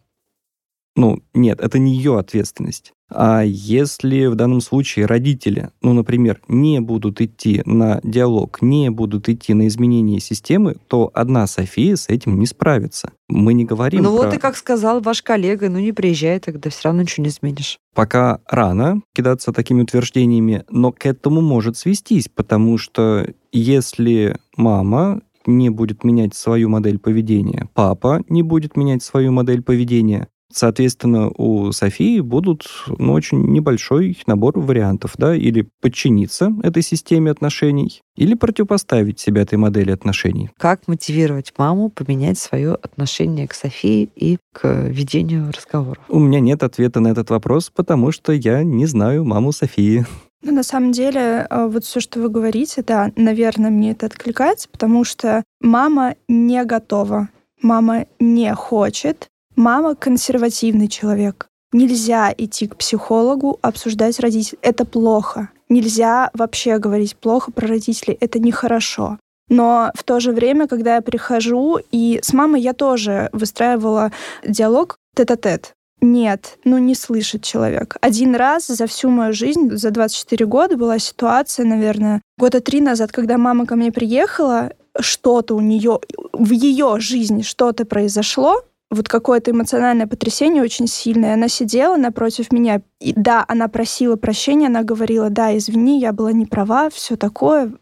Ну, 0.95 1.19
нет, 1.33 1.61
это 1.61 1.79
не 1.79 1.95
ее 1.95 2.19
ответственность. 2.19 2.93
А 3.13 3.41
если 3.43 4.27
в 4.27 4.35
данном 4.35 4.61
случае 4.61 5.05
родители, 5.05 5.69
ну, 5.81 5.93
например, 5.93 6.41
не 6.47 6.79
будут 6.79 7.19
идти 7.19 7.61
на 7.65 7.99
диалог, 8.03 8.61
не 8.61 8.89
будут 8.89 9.27
идти 9.27 9.53
на 9.53 9.67
изменение 9.67 10.19
системы, 10.19 10.77
то 10.87 11.11
одна 11.13 11.45
София 11.47 11.97
с 11.97 12.07
этим 12.07 12.39
не 12.39 12.45
справится. 12.45 13.11
Мы 13.27 13.53
не 13.53 13.65
говорим 13.65 14.03
Ну 14.03 14.15
про... 14.15 14.25
вот 14.25 14.33
и 14.35 14.37
как 14.37 14.55
сказал 14.55 15.01
ваш 15.01 15.21
коллега, 15.21 15.69
ну 15.69 15.79
не 15.79 15.91
приезжай, 15.91 16.39
тогда 16.39 16.69
все 16.69 16.81
равно 16.85 17.01
ничего 17.01 17.25
не 17.25 17.29
изменишь. 17.29 17.79
Пока 17.93 18.39
рано 18.47 19.01
кидаться 19.13 19.51
такими 19.51 19.81
утверждениями, 19.81 20.63
но 20.69 20.93
к 20.93 21.05
этому 21.05 21.41
может 21.41 21.75
свестись, 21.77 22.29
потому 22.33 22.77
что 22.77 23.27
если 23.51 24.37
мама 24.55 25.21
не 25.45 25.69
будет 25.69 26.03
менять 26.03 26.33
свою 26.33 26.69
модель 26.69 26.99
поведения, 26.99 27.67
папа 27.73 28.23
не 28.29 28.43
будет 28.43 28.77
менять 28.77 29.03
свою 29.03 29.31
модель 29.31 29.61
поведения, 29.61 30.27
Соответственно, 30.53 31.29
у 31.29 31.71
Софии 31.71 32.19
будут 32.19 32.67
ну, 32.97 33.13
очень 33.13 33.43
небольшой 33.51 34.17
набор 34.27 34.59
вариантов, 34.59 35.13
да, 35.17 35.35
или 35.35 35.67
подчиниться 35.81 36.51
этой 36.63 36.83
системе 36.83 37.31
отношений, 37.31 38.01
или 38.15 38.33
противопоставить 38.33 39.19
себя 39.19 39.41
этой 39.41 39.57
модели 39.57 39.91
отношений. 39.91 40.49
Как 40.57 40.87
мотивировать 40.87 41.53
маму 41.57 41.89
поменять 41.89 42.37
свое 42.37 42.73
отношение 42.73 43.47
к 43.47 43.53
Софии 43.53 44.09
и 44.15 44.37
к 44.53 44.87
ведению 44.87 45.51
разговоров? 45.51 46.03
У 46.09 46.19
меня 46.19 46.39
нет 46.39 46.63
ответа 46.63 46.99
на 46.99 47.09
этот 47.09 47.29
вопрос, 47.29 47.71
потому 47.73 48.11
что 48.11 48.31
я 48.33 48.63
не 48.63 48.85
знаю 48.85 49.25
маму 49.25 49.51
Софии. 49.51 50.05
Ну, 50.43 50.51
на 50.53 50.63
самом 50.63 50.91
деле, 50.91 51.45
э, 51.47 51.67
вот 51.67 51.85
все, 51.85 51.99
что 51.99 52.19
вы 52.19 52.29
говорите, 52.29 52.81
да, 52.81 53.11
наверное, 53.15 53.69
мне 53.69 53.91
это 53.91 54.07
откликается, 54.07 54.69
потому 54.69 55.03
что 55.03 55.43
мама 55.59 56.15
не 56.27 56.65
готова 56.65 57.29
Мама 57.61 58.07
не 58.19 58.53
хочет. 58.55 59.27
Мама 59.61 59.93
консервативный 59.93 60.87
человек. 60.87 61.45
Нельзя 61.71 62.33
идти 62.35 62.65
к 62.65 62.77
психологу, 62.77 63.59
обсуждать 63.61 64.19
родителей. 64.19 64.57
Это 64.63 64.85
плохо. 64.85 65.49
Нельзя 65.69 66.31
вообще 66.33 66.79
говорить 66.79 67.15
плохо 67.15 67.51
про 67.51 67.67
родителей. 67.67 68.17
Это 68.19 68.39
нехорошо. 68.39 69.19
Но 69.49 69.91
в 69.93 70.01
то 70.03 70.19
же 70.19 70.31
время, 70.31 70.67
когда 70.67 70.95
я 70.95 71.01
прихожу, 71.03 71.77
и 71.91 72.19
с 72.23 72.33
мамой 72.33 72.59
я 72.59 72.73
тоже 72.73 73.29
выстраивала 73.33 74.11
диалог 74.43 74.95
тет-а-тет. 75.15 75.73
Нет, 76.01 76.57
ну 76.63 76.79
не 76.79 76.95
слышит 76.95 77.43
человек. 77.43 77.97
Один 78.01 78.33
раз 78.33 78.65
за 78.65 78.87
всю 78.87 79.09
мою 79.09 79.31
жизнь, 79.31 79.77
за 79.77 79.91
24 79.91 80.43
года, 80.47 80.75
была 80.75 80.97
ситуация, 80.97 81.67
наверное, 81.67 82.23
года 82.35 82.61
три 82.61 82.81
назад, 82.81 83.11
когда 83.11 83.37
мама 83.37 83.67
ко 83.67 83.75
мне 83.75 83.91
приехала, 83.91 84.71
что-то 84.99 85.55
у 85.55 85.61
нее, 85.61 85.99
в 86.33 86.51
ее 86.51 86.99
жизни 86.99 87.43
что-то 87.43 87.85
произошло, 87.85 88.63
вот 88.91 89.07
какое-то 89.07 89.51
эмоциональное 89.51 90.05
потрясение 90.05 90.61
очень 90.61 90.85
сильное. 90.85 91.33
Она 91.33 91.47
сидела 91.47 91.95
напротив 91.95 92.51
меня. 92.51 92.81
И 92.99 93.13
да, 93.15 93.45
она 93.47 93.69
просила 93.69 94.17
прощения, 94.17 94.67
она 94.67 94.83
говорила, 94.83 95.29
да, 95.29 95.57
извини, 95.57 95.99
я 95.99 96.11
была 96.11 96.33
не 96.33 96.45
права, 96.45 96.89
все 96.89 97.15
такое. 97.15 97.73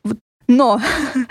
Но 0.47 0.79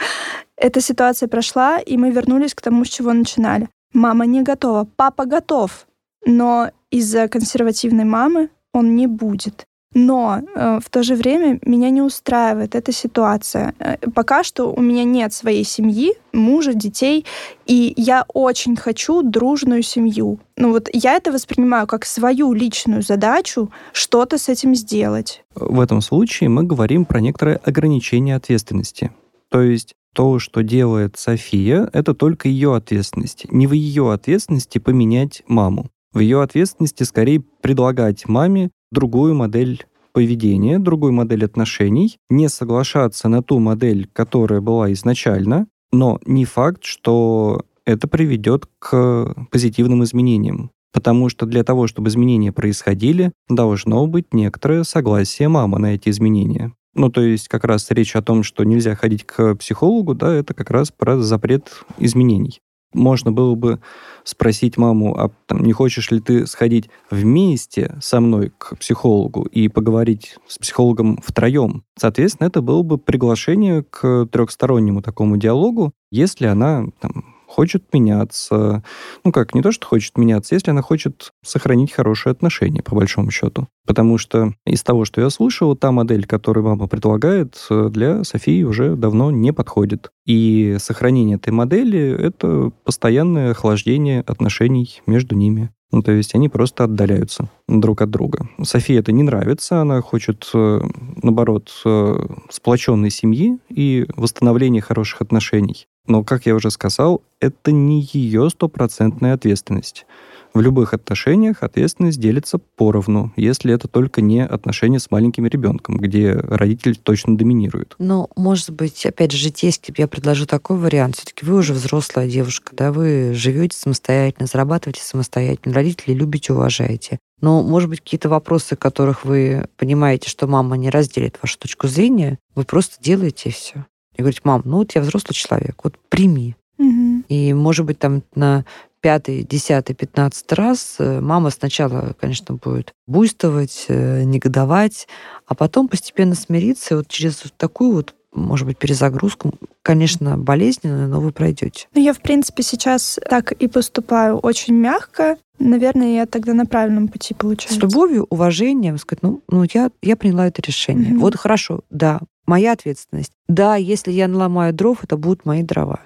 эта 0.57 0.81
ситуация 0.81 1.29
прошла, 1.29 1.79
и 1.79 1.97
мы 1.97 2.11
вернулись 2.11 2.55
к 2.55 2.61
тому, 2.61 2.85
с 2.85 2.89
чего 2.89 3.13
начинали. 3.13 3.69
Мама 3.95 4.27
не 4.27 4.43
готова, 4.43 4.87
папа 4.97 5.25
готов, 5.25 5.87
но 6.27 6.71
из-за 6.91 7.29
консервативной 7.29 8.05
мамы 8.05 8.51
он 8.75 8.97
не 8.97 9.07
будет. 9.07 9.65
Но 9.95 10.41
э, 10.55 10.81
в 10.85 10.91
то 10.91 11.03
же 11.03 11.15
время 11.15 11.59
меня 11.65 11.89
не 11.91 12.03
устраивает 12.03 12.75
эта 12.75 12.93
ситуация. 12.93 13.75
Э, 13.79 13.97
пока 14.15 14.45
что 14.45 14.73
у 14.73 14.81
меня 14.81 15.05
нет 15.05 15.33
своей 15.33 15.65
семьи, 15.65 16.13
мужа, 16.33 16.75
детей, 16.75 17.25
и 17.67 17.95
я 17.97 18.25
очень 18.35 18.77
хочу 18.77 19.23
дружную 19.23 19.83
семью. 19.83 20.41
Ну 20.57 20.73
вот 20.73 20.89
я 20.93 21.15
это 21.15 21.33
воспринимаю 21.33 21.87
как 21.87 22.05
свою 22.05 22.53
личную 22.53 23.03
задачу 23.03 23.71
что-то 23.93 24.37
с 24.37 24.49
этим 24.49 24.75
сделать. 24.75 25.43
В 25.55 25.81
этом 25.81 26.03
случае 26.03 26.51
мы 26.51 26.65
говорим 26.65 27.07
про 27.07 27.21
некоторое 27.21 27.57
ограничение 27.57 28.37
ответственности. 28.37 29.11
То 29.51 29.63
есть 29.63 29.95
то, 30.15 30.39
что 30.39 30.63
делает 30.63 31.17
София, 31.17 31.89
это 31.93 32.13
только 32.13 32.49
ее 32.49 32.75
ответственность. 32.75 33.51
Не 33.51 33.67
в 33.67 33.73
ее 33.73 34.13
ответственности 34.13 34.79
поменять 34.79 35.43
маму. 35.47 35.87
В 36.13 36.21
ее 36.21 36.43
ответственности 36.43 37.05
скорее 37.05 37.41
предлагать 37.63 38.27
маме 38.29 38.71
другую 38.91 39.35
модель 39.35 39.85
поведения, 40.13 40.79
другую 40.79 41.13
модель 41.13 41.45
отношений, 41.45 42.19
не 42.29 42.49
соглашаться 42.49 43.29
на 43.29 43.43
ту 43.43 43.59
модель, 43.59 44.09
которая 44.13 44.61
была 44.61 44.93
изначально, 44.93 45.67
но 45.93 46.19
не 46.27 46.45
факт, 46.45 46.85
что 46.85 47.63
это 47.85 48.09
приведет 48.09 48.67
к 48.79 49.35
позитивным 49.51 50.05
изменениям. 50.05 50.71
Потому 50.93 51.29
что 51.29 51.47
для 51.47 51.65
того, 51.65 51.87
чтобы 51.87 52.09
изменения 52.09 52.51
происходили, 52.51 53.33
должно 53.49 54.07
быть 54.07 54.33
некоторое 54.33 54.85
согласие 54.85 55.49
мамы 55.49 55.79
на 55.79 55.95
эти 55.95 56.09
изменения. 56.09 56.73
Ну, 56.95 57.11
то 57.11 57.21
есть 57.21 57.49
как 57.49 57.65
раз 57.65 57.91
речь 57.91 58.17
о 58.17 58.23
том, 58.23 58.43
что 58.43 58.65
нельзя 58.65 58.97
ходить 58.97 59.25
к 59.25 59.55
психологу, 59.57 60.15
да, 60.15 60.35
это 60.35 60.55
как 60.55 60.71
раз 60.71 60.91
про 60.91 61.19
запрет 61.21 61.85
изменений. 61.99 62.61
Можно 62.95 63.33
было 63.33 63.55
бы 63.55 63.81
спросить 64.25 64.77
маму, 64.77 65.19
а 65.19 65.31
там, 65.47 65.63
не 65.63 65.73
хочешь 65.73 66.11
ли 66.11 66.21
ты 66.21 66.47
сходить 66.47 66.91
вместе 67.11 67.97
со 68.01 68.21
мной 68.21 68.53
к 68.57 68.77
психологу 68.79 69.43
и 69.43 69.69
поговорить 69.69 70.37
с 70.47 70.59
психологом 70.59 71.19
втроем. 71.25 71.85
Соответственно, 71.97 72.49
это 72.49 72.63
было 72.63 72.83
бы 72.83 72.99
приглашение 72.99 73.83
к 73.83 74.27
трехстороннему 74.27 75.03
такому 75.03 75.37
диалогу, 75.37 75.93
если 76.11 76.47
она 76.47 76.87
там, 77.01 77.28
хочет 77.59 77.93
меняться. 77.93 78.85
Ну 79.25 79.33
как, 79.33 79.53
не 79.53 79.63
то, 79.63 79.73
что 79.73 79.85
хочет 79.85 80.17
меняться, 80.17 80.55
если 80.55 80.71
она 80.71 80.81
хочет 80.81 81.33
сохранить 81.45 81.91
хорошие 81.91 82.31
отношения, 82.31 82.85
по 82.85 82.95
большому 82.95 83.33
счету. 83.33 83.67
Потому 83.85 84.17
что 84.17 84.53
из 84.65 84.85
того, 84.85 85.05
что 85.05 85.21
я 85.21 85.29
слышал, 85.29 85.75
та 85.75 85.91
модель, 85.91 86.25
которую 86.25 86.65
мама 86.65 86.87
предлагает, 86.87 87.67
для 87.69 88.23
Софии 88.23 88.63
уже 88.63 88.95
давно 88.95 89.33
не 89.33 89.53
подходит. 89.53 90.13
И 90.25 90.77
сохранение 90.79 91.35
этой 91.35 91.53
модели— 91.53 92.17
это 92.21 92.71
постоянное 92.85 93.51
охлаждение 93.51 94.21
отношений 94.21 95.03
между 95.09 95.35
ними. 95.35 95.71
Ну, 95.91 96.03
то 96.03 96.13
есть 96.13 96.37
они 96.37 96.49
просто 96.49 96.85
отдаляются 96.85 97.49
друг 97.67 98.03
от 98.03 98.11
друга. 98.11 98.49
Софии 98.63 98.97
это 98.97 99.11
не 99.11 99.23
нравится, 99.23 99.81
она 99.81 100.01
хочет, 100.03 100.49
э, 100.55 100.81
наоборот, 101.23 101.73
э, 101.85 102.27
сплоченной 102.51 103.11
семьи 103.11 103.59
и 103.71 104.07
восстановления 104.15 104.83
хороших 104.83 105.23
отношений. 105.23 105.87
Но, 106.09 106.25
как 106.25 106.47
я 106.47 106.55
уже 106.55 106.71
сказал, 106.71 107.23
это 107.39 107.71
не 107.71 108.01
ее 108.01 108.49
стопроцентная 108.49 109.35
ответственность. 109.35 110.07
В 110.55 110.61
любых 110.61 110.95
отношениях 110.95 111.63
ответственность 111.63 112.19
делится 112.19 112.59
поровну, 112.59 113.33
если 113.37 113.75
это 113.75 113.87
только 113.87 114.23
не 114.23 114.45
отношения 114.45 114.99
с 114.99 115.11
маленьким 115.11 115.47
ребенком, 115.47 115.99
где 115.99 116.33
родитель 116.33 116.97
точно 116.97 117.37
доминирует. 117.37 117.95
Ну, 117.99 118.31
может 118.35 118.71
быть, 118.71 119.05
опять 119.05 119.33
же, 119.33 119.39
житейски 119.39 119.93
я 119.99 120.09
предложу 120.09 120.47
такой 120.47 120.79
вариант. 120.79 121.17
Все-таки 121.17 121.45
вы 121.45 121.57
уже 121.57 121.75
взрослая 121.75 122.27
девушка, 122.27 122.75
да, 122.75 122.91
вы 122.91 123.33
живете 123.35 123.77
самостоятельно, 123.77 124.47
зарабатываете 124.47 125.03
самостоятельно, 125.03 125.75
родителей 125.75 126.15
любите, 126.15 126.55
уважаете. 126.55 127.19
Но, 127.43 127.63
может 127.63 127.91
быть, 127.91 128.01
какие-то 128.01 128.31
вопросы, 128.31 128.75
которых 128.75 129.27
вы 129.27 129.69
понимаете, 129.77 130.31
что 130.31 130.47
мама 130.47 130.79
не 130.79 130.89
разделит 130.89 131.39
вашу 131.43 131.59
точку 131.59 131.87
зрения, 131.87 132.39
вы 132.55 132.65
просто 132.65 132.97
делаете 133.01 133.51
все 133.51 133.85
и 134.19 134.23
говорить, 134.23 134.45
мам, 134.45 134.63
ну 134.65 134.79
вот 134.79 134.93
я 134.95 135.01
взрослый 135.01 135.35
человек, 135.35 135.77
вот 135.85 135.97
прими. 136.09 136.57
Угу. 136.79 137.25
И, 137.29 137.53
может 137.55 137.87
быть, 137.87 137.99
там 137.99 138.23
на 138.35 138.65
пятый, 139.01 139.45
десятый, 139.45 139.95
пятнадцатый 139.95 140.57
раз 140.57 140.97
э, 140.99 141.21
мама 141.21 141.51
сначала, 141.51 142.15
конечно, 142.21 142.57
будет 142.57 142.93
буйствовать, 143.07 143.87
э, 143.89 144.25
негодовать, 144.25 145.07
а 145.47 145.55
потом 145.55 145.89
постепенно 145.89 146.35
смириться, 146.35 146.95
и 146.95 146.97
вот 146.99 147.09
через 147.09 147.43
такую 147.57 147.93
вот 147.93 148.15
может 148.31 148.67
быть, 148.67 148.79
перезагрузку, 148.79 149.55
конечно, 149.83 150.37
болезненную, 150.37 151.09
но 151.09 151.19
вы 151.19 151.33
пройдете. 151.33 151.89
Ну, 151.95 152.03
я, 152.03 152.13
в 152.13 152.21
принципе, 152.21 152.63
сейчас 152.63 153.19
так 153.29 153.53
и 153.53 153.67
поступаю 153.69 154.37
очень 154.37 154.75
мягко. 154.75 155.39
Наверное, 155.59 156.15
я 156.15 156.27
тогда 156.27 156.53
на 156.53 156.67
правильном 156.67 157.09
пути 157.09 157.35
получаюсь. 157.35 157.77
С 157.77 157.83
любовью, 157.83 158.27
уважением, 158.29 158.99
сказать, 158.99 159.23
ну, 159.23 159.41
ну 159.49 159.65
я, 159.73 159.91
я 160.03 160.17
приняла 160.17 160.47
это 160.47 160.63
решение. 160.63 161.13
Мгм. 161.13 161.21
Вот 161.21 161.37
хорошо, 161.37 161.81
да, 161.91 162.21
моя 162.49 162.73
ответственность. 162.73 163.33
Да, 163.47 163.77
если 163.77 164.11
я 164.11 164.27
наломаю 164.27 164.73
дров, 164.73 165.05
это 165.05 165.17
будут 165.17 165.45
мои 165.45 165.63
дрова. 165.63 166.01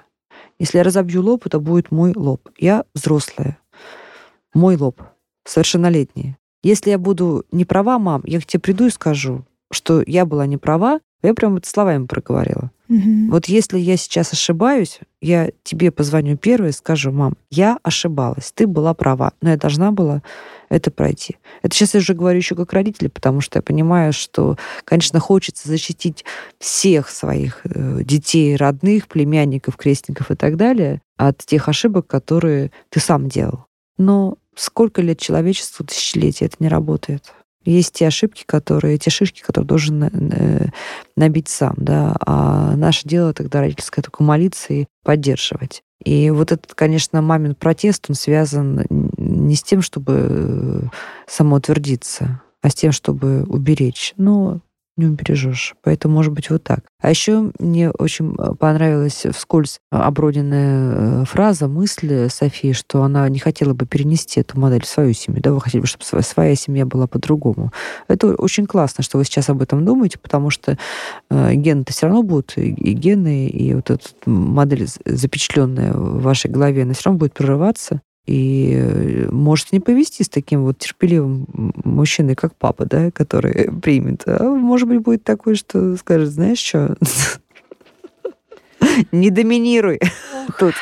Если 0.59 0.79
я 0.79 0.85
разобью 0.85 1.23
лоб, 1.23 1.47
это 1.47 1.59
будет 1.61 1.91
мой 1.91 2.13
лоб. 2.15 2.51
Я 2.59 2.85
взрослая. 2.95 3.59
Мой 4.53 4.77
лоб. 4.77 5.01
Совершеннолетняя. 5.45 6.37
Если 6.63 6.91
я 6.91 6.99
буду 6.99 7.45
не 7.53 7.65
права, 7.65 7.99
мам, 7.99 8.23
я 8.25 8.41
к 8.41 8.47
тебе 8.47 8.61
приду 8.61 8.87
и 8.87 8.91
скажу, 8.91 9.45
что 9.73 10.03
я 10.07 10.27
была 10.27 10.47
не 10.47 10.59
права, 10.59 11.01
я 11.23 11.35
прям 11.35 11.57
это 11.57 11.69
словами 11.69 12.07
проговорила. 12.07 12.71
Мгм. 12.89 13.31
Вот 13.31 13.47
если 13.47 13.79
я 13.79 13.97
сейчас 13.97 14.33
ошибаюсь, 14.33 15.01
я 15.21 15.51
тебе 15.63 15.91
позвоню 15.91 16.37
первой 16.37 16.71
и 16.71 16.73
скажу, 16.73 17.11
мам, 17.11 17.35
я 17.51 17.79
ошибалась, 17.83 18.53
ты 18.55 18.67
была 18.67 18.93
права, 18.93 19.33
но 19.41 19.51
я 19.51 19.57
должна 19.57 19.93
была 19.93 20.23
это 20.69 20.91
пройти. 20.91 21.37
Это 21.63 21.75
сейчас 21.75 21.95
я 21.95 22.01
уже 22.01 22.15
говорю 22.15 22.39
еще 22.39 22.55
как 22.55 22.73
родители, 22.73 23.09
потому 23.09 23.41
что 23.41 23.59
я 23.59 23.63
понимаю, 23.63 24.13
что, 24.13 24.57
конечно, 24.85 25.21
хочется 25.21 25.69
защитить 25.69 26.25
всех 26.59 27.09
своих 27.09 27.61
э, 27.65 28.03
детей, 28.03 28.57
родных, 28.57 29.07
племянников, 29.09 29.77
крестников 29.77 30.31
и 30.31 30.35
так 30.35 30.57
далее 30.57 31.01
от 31.17 31.39
тех 31.39 31.69
ошибок, 31.69 32.07
которые 32.07 32.73
ты 32.89 33.01
сам 33.01 33.29
делал. 33.29 33.67
Но 33.99 34.37
сколько 34.55 35.03
лет 35.03 35.19
человечеству, 35.19 35.85
тысячелетий 35.85 36.47
это 36.47 36.57
не 36.59 36.69
работает. 36.69 37.33
Есть 37.65 37.95
те 37.95 38.07
ошибки, 38.09 38.45
которые, 38.45 38.99
те 38.99 39.11
шишки, 39.11 39.41
которые 39.41 39.69
должен 39.69 39.99
на- 39.99 40.73
набить 41.17 41.49
сам, 41.49 41.75
да, 41.77 42.17
а 42.25 42.77
наше 42.77 43.09
дело 43.09 43.33
тогда 43.33 43.61
родительское 43.61 44.03
только 44.03 44.23
молиться 44.23 44.73
и 44.73 44.87
поддерживать. 45.05 45.83
И 46.05 46.31
вот 46.31 46.51
этот, 46.51 46.75
конечно, 46.75 47.23
мамин 47.23 47.55
протест, 47.55 48.07
он 48.09 48.17
связан 48.17 48.85
не 48.91 49.55
с 49.55 49.63
тем, 49.63 49.83
чтобы 49.83 50.27
э, 50.29 50.83
самоутвердиться, 51.29 52.43
а 52.61 52.71
с 52.71 52.75
тем, 52.75 52.93
чтобы 52.93 53.45
уберечь. 53.45 54.15
Но 54.17 54.61
не 54.97 55.07
убережешь. 55.07 55.75
Поэтому, 55.83 56.15
может 56.15 56.33
быть, 56.33 56.51
вот 56.51 56.63
так. 56.63 56.81
А 57.01 57.11
еще 57.11 57.51
мне 57.59 57.91
очень 57.91 58.35
э, 58.39 58.55
понравилась 58.55 59.25
вскользь 59.33 59.81
оброденная 59.91 61.23
э, 61.23 61.25
фраза, 61.25 61.67
мысль 61.67 62.29
Софии, 62.29 62.73
что 62.73 63.03
она 63.03 63.29
не 63.29 63.39
хотела 63.39 63.75
бы 63.75 63.87
перенести 63.87 64.41
эту 64.41 64.61
модель 64.61 64.83
в 64.83 64.89
свою 64.89 65.15
семью. 65.15 65.41
Да, 65.43 65.53
вы 65.53 65.61
хотели 65.61 65.81
бы, 65.81 65.87
чтобы 65.87 66.23
своя, 66.23 66.55
семья 66.55 66.85
была 66.85 67.07
по-другому. 67.07 67.73
Это 68.09 68.35
очень 68.35 68.67
классно, 68.67 69.03
что 69.03 69.19
вы 69.19 69.25
сейчас 69.25 69.49
об 69.49 69.63
этом 69.63 69.85
думаете, 69.85 70.19
потому 70.19 70.51
что 70.51 70.77
э, 71.31 71.55
гены-то 71.55 71.93
все 71.93 72.07
равно 72.07 72.23
будут, 72.23 72.53
и, 72.57 72.71
гены, 72.71 73.49
и 73.49 73.75
вот 73.75 73.91
эта 73.91 74.07
модель, 74.27 74.87
запечатленная 75.05 75.93
в 75.93 76.23
вашей 76.23 76.51
голове, 76.51 76.83
она 76.83 76.93
все 76.93 77.05
равно 77.07 77.19
будет 77.19 77.35
прорываться. 77.35 78.03
И 78.27 78.75
э, 78.77 79.29
может 79.31 79.73
не 79.73 79.81
повести 79.81 80.23
с 80.23 80.29
таким 80.29 80.63
вот 80.63 80.79
терпеливым 80.79 81.73
мужчиной, 81.85 82.37
как 82.37 82.55
папа, 82.55 82.87
да, 82.87 83.11
который 83.11 83.71
примет. 83.83 84.23
А 84.27 84.45
может 84.45 84.89
быть, 84.89 85.01
будет 85.01 85.25
такой, 85.25 85.57
что 85.57 85.97
скажет, 85.97 86.31
знаешь 86.31 86.59
что, 86.59 86.97
не 89.13 89.31
доминируй 89.31 90.01
тут. 90.59 90.75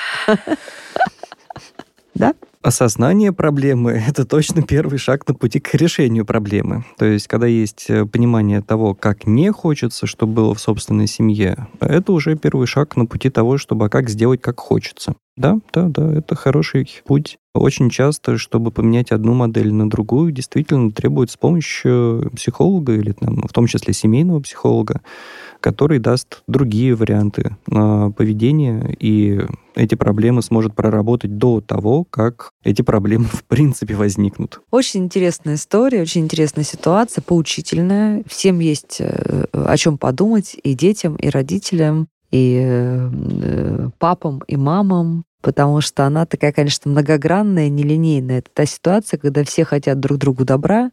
Осознание 2.62 3.32
проблемы— 3.32 3.92
это 4.08 4.26
точно 4.26 4.60
первый 4.62 4.98
шаг 4.98 5.26
на 5.26 5.32
пути 5.32 5.60
к 5.60 5.72
решению 5.74 6.26
проблемы. 6.26 6.84
То 6.98 7.06
есть, 7.06 7.26
когда 7.26 7.46
есть 7.46 7.86
э, 7.88 8.04
понимание 8.04 8.60
того, 8.60 8.92
как 8.92 9.26
не 9.26 9.50
хочется, 9.50 10.06
чтобы 10.06 10.34
было 10.34 10.54
в 10.54 10.60
собственной 10.60 11.06
семье, 11.06 11.68
это 11.80 12.12
уже 12.12 12.36
первый 12.36 12.66
шаг 12.66 12.96
на 12.96 13.06
пути 13.06 13.30
того, 13.30 13.56
чтобы 13.56 13.86
а 13.86 13.88
как 13.88 14.10
сделать, 14.10 14.42
как 14.42 14.60
хочется. 14.60 15.14
Да, 15.40 15.58
да, 15.72 15.88
да, 15.88 16.12
это 16.18 16.34
хороший 16.34 16.88
путь. 17.04 17.38
Очень 17.54 17.90
часто, 17.90 18.38
чтобы 18.38 18.70
поменять 18.70 19.10
одну 19.10 19.34
модель 19.34 19.72
на 19.72 19.88
другую, 19.90 20.30
действительно 20.30 20.92
требуется 20.92 21.36
помощь 21.36 21.82
психолога 21.82 22.94
или 22.94 23.12
там, 23.12 23.42
в 23.42 23.52
том 23.52 23.66
числе 23.66 23.92
семейного 23.92 24.40
психолога, 24.40 25.00
который 25.60 25.98
даст 25.98 26.42
другие 26.46 26.94
варианты 26.94 27.56
поведения, 27.66 28.94
и 29.00 29.40
эти 29.74 29.94
проблемы 29.94 30.42
сможет 30.42 30.74
проработать 30.74 31.38
до 31.38 31.60
того, 31.60 32.04
как 32.04 32.50
эти 32.62 32.82
проблемы 32.82 33.24
в 33.32 33.44
принципе 33.44 33.94
возникнут. 33.94 34.60
Очень 34.70 35.04
интересная 35.04 35.54
история, 35.54 36.02
очень 36.02 36.22
интересная 36.22 36.64
ситуация, 36.64 37.22
поучительная. 37.22 38.22
Всем 38.28 38.60
есть 38.60 38.98
э, 39.00 39.46
о 39.52 39.76
чем 39.76 39.98
подумать 39.98 40.56
и 40.62 40.74
детям, 40.74 41.16
и 41.16 41.28
родителям, 41.28 42.08
и 42.30 42.60
э, 42.62 43.88
папам, 43.98 44.42
и 44.46 44.56
мамам 44.56 45.24
потому 45.40 45.80
что 45.80 46.04
она 46.04 46.26
такая, 46.26 46.52
конечно, 46.52 46.90
многогранная, 46.90 47.68
нелинейная. 47.68 48.38
Это 48.38 48.50
та 48.52 48.66
ситуация, 48.66 49.18
когда 49.18 49.44
все 49.44 49.64
хотят 49.64 49.98
друг 50.00 50.18
другу 50.18 50.44
добра, 50.44 50.90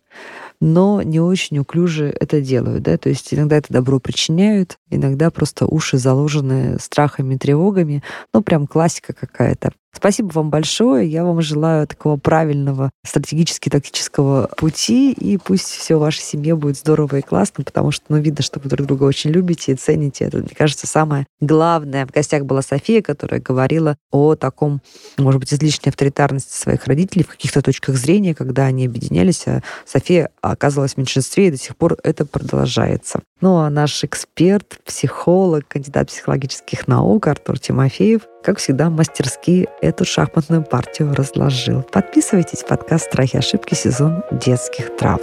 но 0.60 1.02
не 1.02 1.20
очень 1.20 1.60
уклюже 1.60 2.16
это 2.20 2.42
делают. 2.42 2.84
Да? 2.84 2.98
То 2.98 3.10
есть 3.10 3.34
иногда 3.34 3.58
это 3.58 3.72
добро 3.72 4.00
причиняют, 4.00 4.78
иногда 4.90 5.30
просто 5.30 5.66
уши 5.66 5.98
заложены 5.98 6.78
страхами, 6.80 7.38
тревогами. 7.38 8.04
Ну, 8.34 8.42
прям 8.42 8.68
классика 8.68 9.14
какая-то. 9.14 9.72
Спасибо 9.98 10.28
вам 10.34 10.52
большое. 10.52 11.10
Я 11.10 11.26
вам 11.26 11.42
желаю 11.42 11.88
такого 11.88 12.18
правильного 12.18 12.92
стратегически-тактического 13.04 14.48
пути, 14.56 15.12
и 15.12 15.38
пусть 15.38 15.66
все 15.66 15.96
в 15.96 16.02
вашей 16.02 16.22
семье 16.22 16.56
будет 16.56 16.78
здорово 16.78 17.16
и 17.16 17.22
классно, 17.24 17.64
потому 17.64 17.90
что, 17.90 18.06
ну, 18.10 18.18
видно, 18.18 18.44
что 18.44 18.60
вы 18.60 18.70
друг 18.70 18.86
друга 18.86 19.06
очень 19.06 19.32
любите 19.32 19.72
и 19.72 19.76
цените. 19.76 20.26
Это, 20.26 20.38
мне 20.38 20.54
кажется, 20.56 20.86
самое 20.86 21.26
главное. 21.42 22.06
В 22.06 22.12
гостях 22.12 22.46
была 22.46 22.62
София, 22.62 23.02
которая 23.02 23.42
говорила 23.42 23.98
о 24.12 24.36
таком, 24.36 24.82
может 25.18 25.40
быть, 25.40 25.52
излишней 25.52 25.90
авторитарности 25.90 26.54
своих 26.54 26.86
родителей 26.86 27.24
в 27.24 27.30
каких-то 27.30 27.64
точках 27.64 27.96
зрения, 27.96 28.36
когда 28.36 28.66
они 28.66 28.86
объединялись, 28.86 29.48
а 29.48 29.64
София 29.84 30.30
оказывалась 30.42 30.94
в 30.94 30.98
меньшинстве, 30.98 31.48
и 31.48 31.52
до 31.52 31.58
сих 31.58 31.76
пор 31.76 31.98
это 32.04 32.24
продолжается. 32.24 33.22
Ну, 33.42 33.58
а 33.58 33.70
наш 33.72 34.04
эксперт, 34.04 34.80
психолог, 34.86 35.68
кандидат 35.68 36.10
психологических 36.10 36.88
наук 36.88 37.28
Артур 37.28 37.58
Тимофеев, 37.58 38.22
как 38.44 38.60
всегда, 38.60 38.90
мастерски 38.90 39.68
эту 39.82 40.06
шахматную 40.06 40.64
партию 40.64 41.14
разложил. 41.14 41.84
Подписывайтесь, 41.84 42.64
подкаст 42.64 43.06
«Страхи 43.06 43.36
и 43.36 43.40
ошибки. 43.40 43.74
Сезон 43.74 44.24
детских 44.32 44.96
травм». 44.96 45.22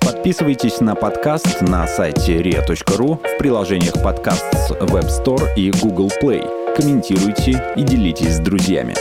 Подписывайтесь 0.00 0.80
на 0.80 0.94
подкаст 0.94 1.60
на 1.60 1.86
сайте 1.86 2.40
ria.ru 2.42 3.16
в 3.16 3.38
приложениях 3.38 3.94
подкаст 4.02 4.46
с 4.52 4.70
Web 4.72 5.08
Store 5.08 5.54
и 5.54 5.70
Google 5.70 6.10
Play. 6.22 6.74
Комментируйте 6.76 7.74
и 7.76 7.82
делитесь 7.82 8.36
с 8.36 8.38
друзьями. 8.40 8.94